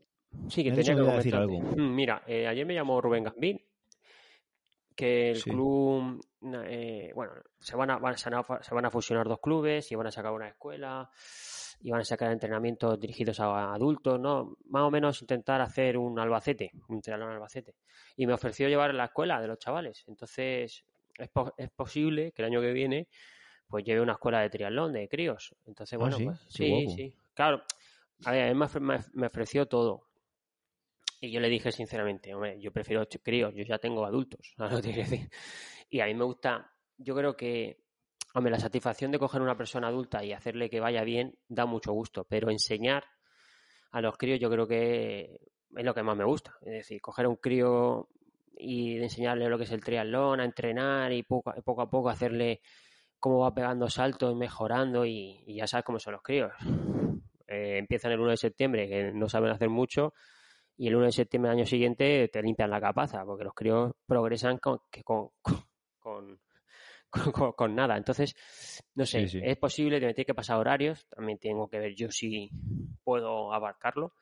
[0.48, 1.80] Sí que me tenía que decir comentarte.
[1.82, 3.60] Mm, Mira, eh, ayer me llamó Rubén Gambín,
[4.94, 5.50] que el Sí.
[5.50, 6.20] club,
[6.66, 9.90] eh, bueno, se van, a, van- se, van a, se van a fusionar dos clubes
[9.90, 11.08] y van a sacar una escuela
[11.80, 14.56] y van a sacar entrenamientos dirigidos a adultos, ¿no?
[14.66, 17.74] Más o menos intentar hacer un Albacete, un triatlón Albacete.
[18.16, 20.04] Y me ofreció llevar la escuela de los chavales.
[20.06, 20.84] Entonces,
[21.18, 23.08] es, po- es posible que el año que viene
[23.66, 25.54] pues lleve una escuela de triatlón de críos.
[25.66, 27.14] Entonces, Ah, bueno, sí, pues, sí, sí.
[27.32, 27.62] Claro,
[28.26, 30.08] a ver, me ofreció todo.
[31.24, 34.82] Y yo le dije sinceramente, hombre, yo prefiero críos, yo ya tengo adultos, ¿sabes lo
[34.82, 35.30] que te quiero decir?
[35.88, 37.78] Y a mí me gusta, yo creo que,
[38.34, 41.64] hombre, la satisfacción de coger a una persona adulta y hacerle que vaya bien da
[41.64, 43.04] mucho gusto, pero enseñar
[43.92, 45.38] a los críos yo creo que
[45.76, 46.56] es lo que más me gusta.
[46.60, 48.08] Es decir, coger a un crío
[48.58, 52.62] y enseñarle lo que es el triatlón, a entrenar y poco, poco a poco hacerle
[53.20, 56.50] cómo va pegando saltos mejorando y, y ya sabes cómo son los críos.
[57.46, 60.14] Eh, empiezan el 1 de septiembre, que no saben hacer mucho,
[60.76, 63.92] y el 1 de septiembre del año siguiente te limpian la capaza, porque los críos
[64.06, 65.28] progresan con, que con,
[66.00, 66.40] con,
[67.10, 67.96] con- con- con nada.
[67.96, 68.34] Entonces,
[68.94, 69.40] no sé, Sí, sí.
[69.44, 72.50] es posible que me tiene que pasar horarios, también tengo que ver yo si
[73.04, 74.14] puedo abarcarlo.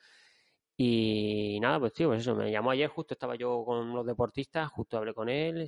[0.76, 4.70] Y nada, pues tío, pues eso, me llamó ayer, justo estaba yo con los deportistas,
[4.70, 5.66] justo hablé con él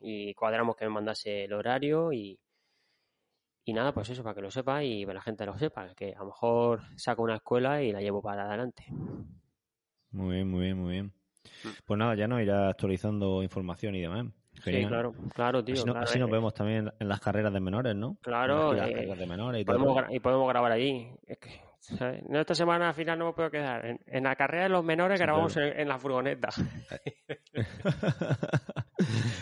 [0.00, 2.38] y cuadramos que me mandase el horario y,
[3.64, 6.12] y nada, pues eso, para que lo sepa y que la gente lo sepa, que
[6.14, 8.84] a lo mejor saco una escuela y la llevo para adelante.
[10.14, 11.12] Muy bien, muy bien, muy bien.
[11.84, 14.26] Pues nada, ya nos irá actualizando información y demás.
[14.62, 14.82] Genial.
[14.84, 15.74] Sí, claro, claro, tío.
[15.74, 18.16] así no- claro, así nos eh, vemos también en las carreras de menores, ¿no?
[18.22, 21.08] Claro, las eh, carreras de menores y podemos y podemos grabar allí.
[21.26, 22.22] Es que, ¿sabes?
[22.28, 23.84] No, esta semana al final no me puedo quedar.
[23.84, 25.72] En, en la carrera de los menores Sí, grabamos claro.
[25.72, 26.48] en, en la furgoneta.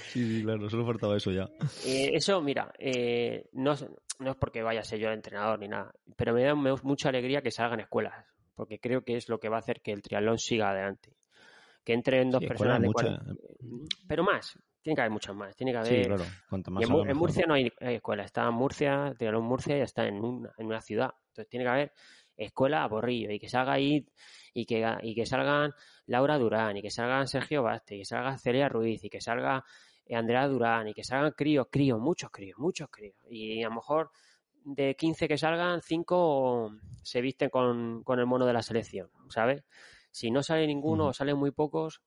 [0.09, 1.49] sí, sí, claro, solo faltaba eso ya.
[1.87, 3.87] Eh, eso, mira, eh, no, es-
[4.19, 6.75] no es porque vaya a ser yo el entrenador ni nada, pero me da me-
[6.83, 8.15] mucha alegría que salgan escuelas,
[8.55, 11.17] porque creo que es lo que va a hacer que el triatlón siga adelante.
[11.85, 13.39] Que entren dos Sí, personas de escuelas cual-
[14.07, 15.57] Pero más, tiene que haber muchas más.
[15.57, 16.03] Tiene que haber.
[16.03, 16.25] Sí, claro.
[16.49, 17.17] Cuanto Y más en.
[17.17, 20.67] Murcia no hay, hay escuela, está en Murcia, Triatlón Murcia y está en una, en
[20.67, 21.11] una ciudad.
[21.29, 21.93] Entonces tiene que haber
[22.37, 24.07] escuela a Borrillo y que salga ahí
[24.55, 25.73] y que, y que salgan
[26.07, 29.65] Laura Durán y que salgan Sergio Baste y que salga Celia Ruiz y que salga
[30.07, 33.17] eh, Andrea Durán y que salgan críos, críos, muchos críos, muchos críos.
[33.29, 34.11] Y a lo mejor
[34.65, 36.73] de 15 que salgan, 5
[37.03, 39.65] se visten con, con el mono de la selección, ¿sabes?
[40.11, 42.01] Si no sale ninguno o salen muy pocos,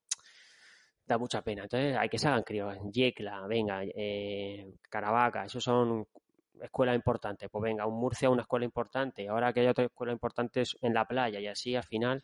[1.06, 1.64] da mucha pena.
[1.64, 2.76] Entonces hay que salgan críos.
[2.92, 6.08] Yecla, venga, eh, Caravaca, esos son
[6.62, 7.50] escuelas importantes.
[7.52, 9.28] Pues venga, un Murcia, una escuela importante.
[9.28, 12.24] Ahora que hay otra escuela importante en la playa y así al final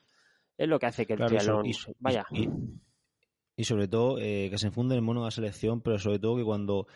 [0.57, 2.25] es lo que hace que el Claro, triatlón y- vaya.
[2.33, 2.47] Y,
[3.55, 6.37] y sobre todo eh, que se enfunde el mono de la selección, pero sobre todo
[6.37, 6.87] que cuando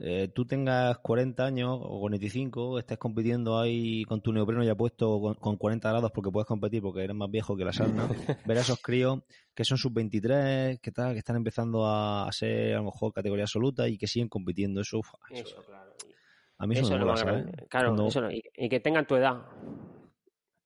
[0.00, 5.20] eh, tú tengas 40 años o 45, estés compitiendo ahí con tu neopreno ya puesto
[5.20, 8.08] con, con 40 grados porque puedes competir porque eres más viejo que la sarna,
[8.46, 9.20] ver a esos críos
[9.54, 13.44] que son sub-23, que, tal, que están empezando a, a ser a lo mejor categoría
[13.44, 14.80] absoluta y que siguen compitiendo.
[14.80, 15.92] Eso, uf, eso- Eso, claro.
[16.58, 17.42] A mí eso, Eso me es lo mola, más ¿sabes?
[17.44, 17.66] grande.
[17.68, 19.42] Claro, Cuando- eso no, y, y que tengan tu edad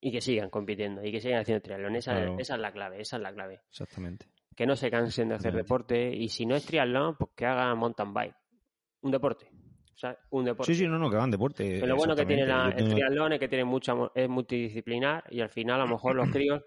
[0.00, 1.96] y que sigan compitiendo y que sigan haciendo triatlón.
[1.96, 2.36] Esa, Claro.
[2.38, 3.60] esa es la clave, esa es la clave.
[3.70, 4.26] Exactamente.
[4.54, 7.76] Que no se cansen de hacer deporte y si no es triatlón, pues que hagan
[7.78, 8.34] mountain bike.
[9.06, 9.48] Un deporte.
[9.94, 10.18] ¿sabes?
[10.30, 10.74] Un deporte.
[10.74, 11.64] Sí, sí, no, no, que hagan deporte.
[11.80, 15.40] Pero lo bueno que tiene la- el triatlón es que tiene mucha, es multidisciplinar y
[15.40, 16.62] al final a lo mejor los críos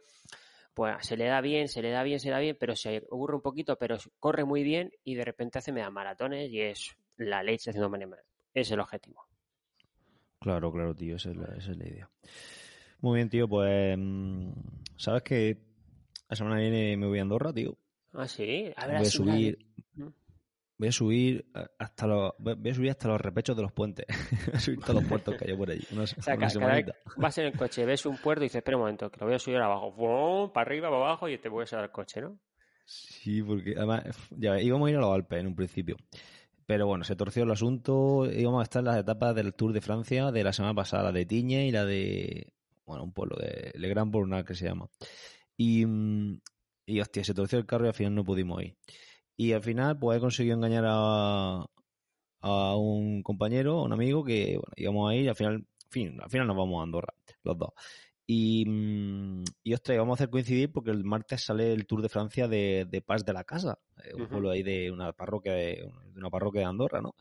[0.73, 3.03] pues se le da bien, se le da bien, se le da bien, pero se
[3.09, 6.95] ocurre un poquito, pero corre muy bien y de repente hace media maratones y es
[7.17, 8.23] la leche haciendo maneras.
[8.53, 9.25] Es el objetivo.
[10.39, 12.09] Claro, claro, tío, esa es la, esa es la idea.
[13.01, 13.97] Muy bien, tío, pues.
[13.97, 14.51] mm,
[14.95, 15.57] ¿Sabes que
[16.29, 17.77] la semana que viene me voy a Andorra, tío?
[18.13, 18.71] Ah, sí.
[18.75, 19.57] A Voy ver, a así una- subir.
[20.79, 20.81] Mm.
[20.81, 21.45] voy a subir
[21.77, 24.05] hasta los voy a subir hasta los repechos de los puentes.
[24.47, 25.85] Voy a subir todos los puertos que hay por allí.
[25.97, 26.85] O sea, cada, vez
[27.17, 27.85] vas en el coche.
[27.85, 30.65] Ves un puerto y dices espera un momento que lo voy a subir abajo para
[30.65, 32.39] arriba para abajo y te dar el coche ¿no?
[32.85, 35.97] sí porque además ya íbamos a ir a los Alpes en un principio.
[36.65, 39.81] Pero bueno se torció el asunto íbamos a estar en las etapas del Tour de
[39.81, 42.53] Francia de la semana pasada la de Tiñe y la de
[42.85, 44.87] bueno un pueblo de Le Grand Bournac que se llama.
[45.57, 45.85] Y
[46.85, 48.75] y hostia se torció el carro y al final no pudimos ir
[49.39, 51.65] y al final, pues he conseguido engañar a,
[52.41, 56.19] a un compañero, a un amigo, que bueno, íbamos a ir y al final, fin,
[56.21, 57.69] al final nos vamos a Andorra, los dos.
[58.27, 62.09] Y, mm, y ostras, vamos a hacer coincidir porque el martes sale el Tour de
[62.09, 65.89] Francia de, de Paz de la Casa, eh, un pueblo ahí de una parroquia de,
[66.17, 67.15] una parroquia de Andorra, ¿no?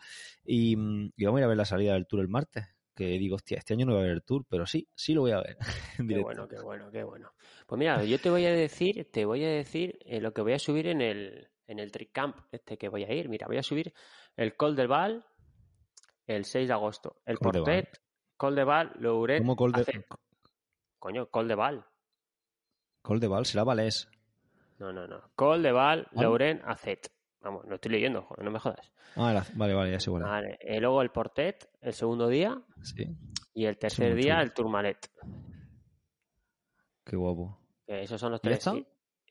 [0.45, 2.67] Y, mm, y, vamos a ir a ver la salida del Tour el martes.
[2.97, 5.21] Que digo, hostia, este año no voy a ver el Tour, pero sí, sí lo
[5.21, 5.57] voy a ver.
[6.09, 7.31] qué bueno, qué bueno, qué bueno.
[7.69, 10.55] Pues mira, yo te voy a decir, te voy a decir eh, lo que voy
[10.55, 13.29] a subir en el, en el Trick Camp este que voy a ir.
[13.29, 13.95] Mira, voy a subir
[14.37, 15.25] el Col del Val
[16.27, 17.21] el 6 de agosto.
[17.25, 18.01] El Portet,
[18.37, 19.39] Col de Val, Louret.
[19.39, 20.05] ¿Cómo Col de
[20.99, 21.87] Coño, Col de Val.
[23.03, 24.09] Col de Val será Valés.
[24.79, 25.31] No, no, no.
[25.37, 27.13] Col de Val, Lauren, Acet.
[27.41, 28.93] Vamos, no estoy leyendo, joder, no me jodas.
[29.15, 30.27] Ah, vale, vale, ya sé bueno.
[30.27, 30.59] Vale.
[30.61, 32.61] Y luego el Portet, el segundo día.
[32.83, 33.07] Sí.
[33.55, 35.11] Y el tercer día, el Tourmalet.
[37.05, 37.59] Qué guapo.
[37.87, 38.69] esos son los tres.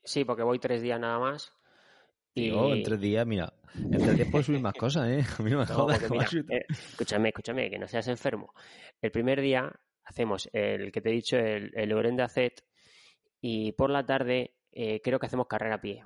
[0.04, 1.52] Sí, porque voy tres días nada más.
[2.34, 5.24] Tío, en tres días, mira, en tres días puedo subir más cosas, ¿eh?
[5.38, 6.02] A mí me jodas.
[6.02, 8.52] Eh, escúchame, escúchame, que no seas enfermo.
[9.00, 9.72] El primer día
[10.04, 12.64] hacemos el que te he dicho, el, el de Acet,
[13.40, 16.04] y por la tarde eh, creo que hacemos carrera a pie.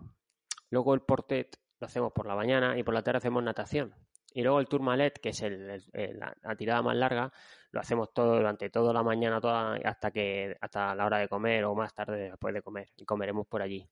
[0.70, 3.94] Luego el Portet lo hacemos por la mañana y por la tarde hacemos natación.
[4.34, 7.32] Y luego el Tourmalet, que es el, la, tirada más larga,
[7.70, 11.64] lo hacemos todo durante toda la mañana toda, hasta que hasta la hora de comer
[11.64, 12.88] o más tarde después de comer.
[12.96, 13.86] Y comeremos por allí.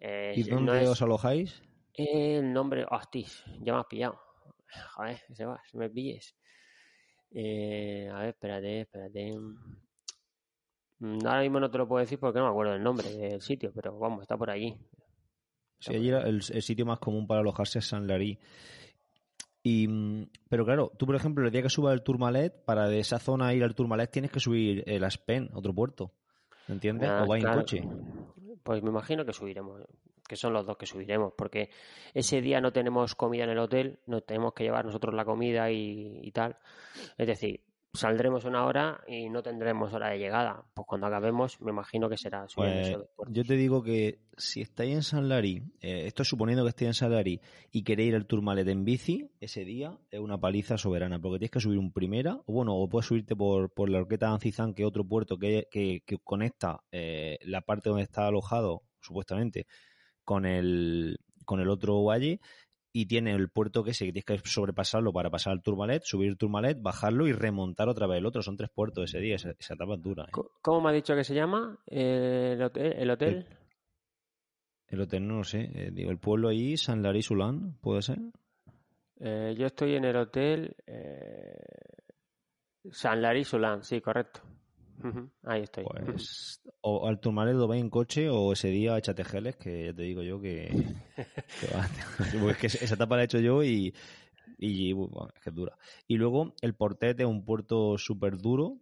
[0.00, 1.62] Eh, ¿Y dónde os alojáis?
[1.94, 3.26] El nombre, hostia,
[3.60, 4.18] ya me has pillado.
[4.94, 6.34] Joder, se va, me pilles.
[7.32, 9.36] Eh, a ver, espérate, espérate.
[10.98, 13.40] Mm, ahora mismo no te lo puedo decir porque no me acuerdo del nombre del
[13.40, 14.76] sitio, pero vamos, está por allí.
[15.78, 18.38] Sí, allí el, sitio más común para alojarse es San Larí.
[19.62, 23.00] Y, mm, pero claro, tú por ejemplo, el día que subas el Tourmalet, para de
[23.00, 26.12] esa zona ir al Tourmalet tienes que subir el Aspen, otro puerto.
[26.68, 27.10] ¿Entiendes?
[27.10, 27.82] Ah, o vais en coche.
[28.62, 29.82] Pues me imagino que subiremos,
[30.28, 31.70] que son los dos que subiremos, porque
[32.14, 35.70] ese día no tenemos comida en el hotel, no tenemos que llevar nosotros la comida
[35.70, 36.56] y, tal.
[37.18, 40.64] Es decir, saldremos una hora y no tendremos hora de llegada.
[40.74, 42.96] Pues cuando acabemos, me imagino que será pues,
[43.28, 46.94] Yo te digo que si estáis en San Larí, eh, esto suponiendo que estéis en
[46.94, 47.40] San Larí
[47.72, 51.50] y queréis ir al Tourmalet en bici, ese día es una paliza soberana, porque tienes
[51.50, 54.72] que subir un primera, o bueno, o puedes subirte por, por la Orqueta de Ancizán,
[54.74, 59.66] que es otro puerto que, que, conecta eh, la parte donde está alojado, supuestamente,
[60.24, 62.40] con el, con el otro valle
[62.92, 66.28] y tiene el puerto que ese que tienes que sobrepasarlo para pasar al Turmalet, subir
[66.28, 68.42] el Turmalet, bajarlo y remontar otra vez el otro.
[68.42, 70.24] Son tres puertos ese día, esa, etapa es dura.
[70.24, 70.32] ¿eh?
[70.60, 72.92] ¿Cómo me ha dicho que se llama el hotel?
[72.96, 73.46] ¿El hotel,
[74.88, 75.70] el, hotel no lo sé.
[75.74, 78.18] Eh, digo, el pueblo ahí, San Larry Sulán, ¿puede ser?
[79.20, 80.74] Eh, yo estoy en el hotel
[82.90, 84.40] San Larry Sulán, sí, correcto.
[85.44, 85.84] Ahí estoy.
[85.84, 89.92] Pues, o al Tourmalet lo vais en coche o ese día échate geles, que ya
[89.94, 90.68] te digo yo que,
[92.50, 93.94] es que esa etapa la he hecho yo y,
[94.58, 95.76] y bueno, es que es dura.
[96.06, 98.78] Y luego el Portet es un puerto súper duro,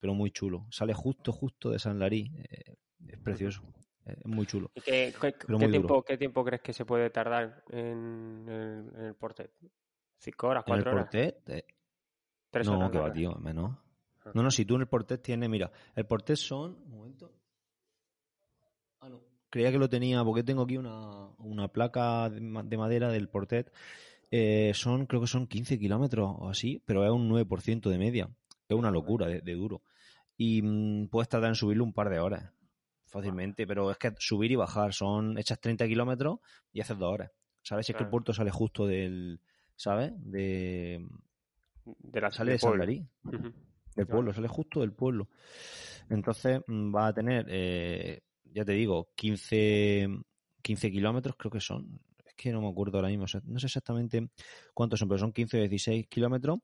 [0.00, 0.66] pero muy chulo.
[0.70, 2.30] Sale justo, justo de San Larí.
[2.50, 2.76] Eh,
[3.08, 3.62] es precioso.
[4.04, 4.70] Es muy chulo.
[4.84, 5.14] qué,
[5.70, 8.46] tiempo, qué, tiempo, crees que se puede tardar en,
[8.98, 9.50] el Portet?
[10.18, 11.48] ¿Cinco horas, cuatro ¿En el Portet?
[11.48, 11.64] Eh,
[12.54, 13.76] Tres no, que va, tío, menos.
[14.32, 16.78] No, no, si tú en el Portet tienes, mira, el Portet son.
[16.86, 17.32] Un momento.
[19.00, 19.20] Ah, no.
[19.50, 23.72] Creía que lo tenía, porque tengo aquí una, una placa de madera del Portet.
[24.30, 28.28] Eh, son, creo que son 15 kilómetros o así, pero es un 9% de media.
[28.68, 29.82] Es una locura de, duro.
[30.36, 32.50] Y mm, puedes tardar en subirlo un par de horas,
[33.06, 36.40] fácilmente, pero es que subir y bajar son, echas 30 kilómetros
[36.72, 37.30] y haces dos horas.
[37.62, 37.86] ¿Sabes?
[37.86, 39.40] Si es que el puerto sale justo del,
[39.76, 40.12] ¿sabes?
[40.16, 41.06] De,
[41.84, 42.78] de la sale de San
[43.94, 45.28] del pueblo, sale justo del pueblo.
[46.08, 50.08] Entonces mm, va a tener, eh, ya te digo, 15,
[50.62, 52.00] 15 kilómetros creo que son.
[52.24, 54.28] Es que no me acuerdo ahora mismo, no sé exactamente
[54.72, 56.58] cuántos son, pero son 15 o 16 kilómetros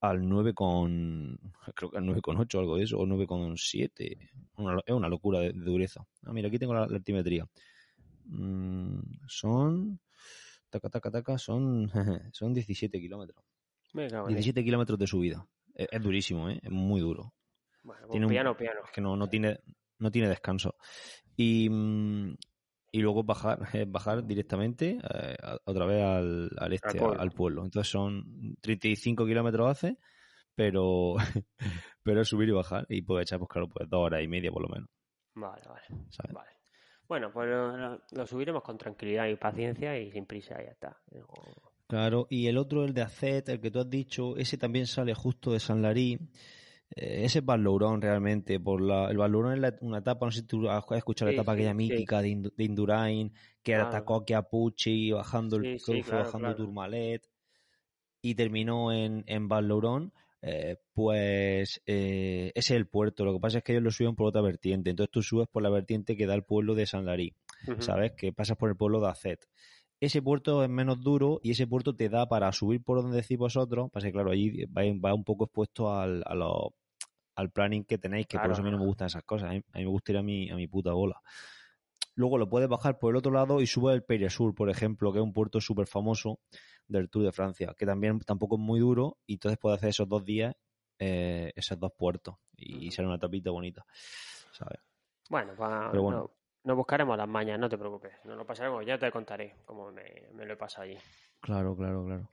[0.00, 1.38] al 9 con,
[1.74, 4.30] creo que al 9,8 o algo de eso, o 9,7.
[4.56, 6.06] Una, es una locura de, dureza.
[6.24, 7.46] Ah, mira, aquí tengo la, altimetría.
[8.26, 10.00] Mm, son,
[10.70, 11.90] taca, taca, taca, son,
[12.32, 13.44] son 17 kilómetros.
[14.28, 15.46] 17 kilómetros de subida.
[15.74, 16.60] Es, durísimo, ¿eh?
[16.62, 17.34] es muy duro.
[17.82, 18.80] Bueno, tiene piano, piano.
[18.84, 19.60] Es que no, no, tiene,
[19.98, 20.76] no tiene descanso.
[21.36, 21.68] Y,
[22.92, 23.58] y luego bajar,
[23.88, 27.64] bajar directamente eh, otra vez al, al este, al pueblo.
[27.64, 29.98] Entonces son 35 kilómetros hace,
[30.54, 31.16] pero,
[32.02, 34.52] pero es subir y bajar y puede echar, pues claro, pues dos horas y media
[34.52, 34.88] por lo menos.
[35.34, 35.62] Vale,
[36.32, 36.50] vale.
[37.06, 40.96] Bueno, pues lo, subiremos con tranquilidad y paciencia y sin prisa, ya está.
[41.86, 45.14] Claro, y el otro, el de Acet, el que tú has dicho, ese también sale
[45.14, 46.18] justo de San Larí.
[46.96, 48.58] Eh, ese es Vallourón realmente.
[48.58, 51.52] Por la, el Vallourón es una etapa, no sé si tú has escuchado la etapa
[51.52, 52.28] aquella mítica de,
[52.58, 53.32] Indurain,
[53.62, 55.78] que atacó a Pucci, bajando el
[56.10, 57.28] bajando Turmalet,
[58.22, 60.12] y terminó en, en Vallourón.
[60.46, 63.24] Eh, pues eh, ese es el puerto.
[63.24, 64.90] Lo que pasa es que ellos lo suben por otra vertiente.
[64.90, 67.34] Entonces tú subes por la vertiente que da el pueblo de San Larí.
[67.78, 68.12] ¿Sabes?
[68.12, 69.46] Que pasas por el pueblo de Acet.
[70.00, 73.38] Ese puerto es menos duro y ese puerto te da para subir por donde decís
[73.38, 73.90] vosotros.
[73.90, 76.22] Pasa que, claro, allí va, un poco expuesto al,
[77.36, 79.50] al planning que tenéis, que por eso a mí no me gustan esas cosas.
[79.50, 81.20] A mí, me gusta ir a mi, a mi puta bola.
[82.16, 85.18] Luego lo puedes bajar por el otro lado y sube el Sur, por ejemplo, que
[85.18, 86.38] es un puerto súper famoso
[86.86, 90.08] del Tour de Francia, que también tampoco es muy duro y entonces puedes hacer esos
[90.08, 90.54] dos días,
[90.98, 93.84] eh, esos dos puertos y, ser una tapita bonita,
[94.52, 94.80] ¿sabes?
[95.28, 95.92] Bueno, bueno.
[95.92, 96.30] No,
[96.72, 100.46] buscaremos las mañas, no te preocupes, no lo pasaremos, ya te contaré cómo me, me
[100.46, 100.96] lo he pasado allí.
[101.40, 102.28] Claro, claro, claro.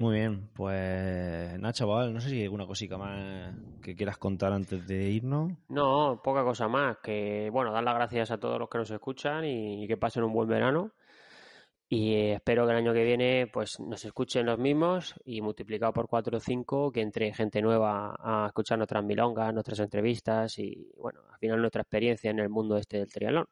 [0.00, 4.52] Muy bien, pues nada, chaval, no sé si hay alguna cosita más que quieras contar
[4.52, 5.52] antes de irnos.
[5.68, 9.44] No, poca cosa más, que bueno, dar las gracias a todos los que nos escuchan
[9.46, 10.92] y que pasen un buen verano.
[11.88, 16.08] Y espero que el año que viene pues nos escuchen los mismos y multiplicado por
[16.08, 21.20] 4 o 5 que entre gente nueva a escuchar nuestras milongas, nuestras entrevistas y bueno,
[21.30, 23.46] al final nuestra experiencia en el mundo este del triatlón.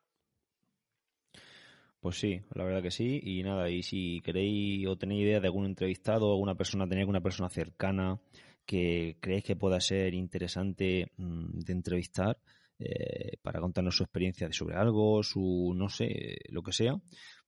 [2.00, 3.20] Pues sí, la verdad que sí.
[3.22, 7.20] Y nada, y si queréis o tenéis idea de algún entrevistado alguna persona, tenéis alguna
[7.20, 8.18] persona cercana
[8.66, 12.38] que creéis que pueda ser interesante mm, de entrevistar
[12.78, 17.00] eh, para contarnos su experiencia sobre algo, su no sé, lo que sea,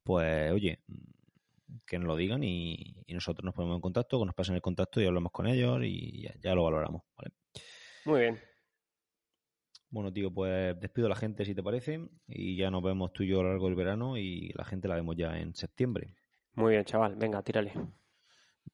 [0.05, 4.34] pues oye, mm, que nos lo digan y, nosotros nos ponemos en contacto, que nos
[4.34, 7.02] pasen el contacto y hablamos con ellos y ya, ya lo valoramos.
[7.16, 7.32] ¿vale?
[8.05, 8.40] Muy bien.
[9.90, 13.22] Bueno, tío, pues despido a la gente si te parece y ya nos vemos tú
[13.22, 16.16] y yo a lo largo del verano y la gente la vemos ya en septiembre.
[16.55, 17.72] Muy bien, chaval, venga, tírale.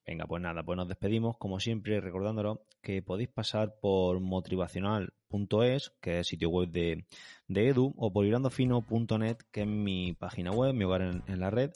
[0.07, 6.21] Venga, pues nada, pues nos despedimos, como siempre, recordándolos que podéis pasar por motivacional.es, que
[6.21, 7.07] es sitio web de,
[7.49, 11.71] Edu, o por irandofino.net, que es mi página web, mi hogar en, la red.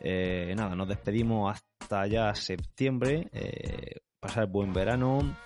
[0.00, 3.28] Eh, nada, nos despedimos hasta ya septiembre.
[3.32, 5.36] Eh, pasar buen verano,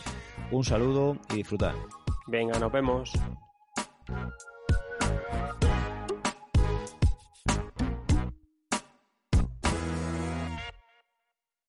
[0.50, 1.74] un saludo y disfrutar.
[2.26, 3.12] Venga, nos vemos.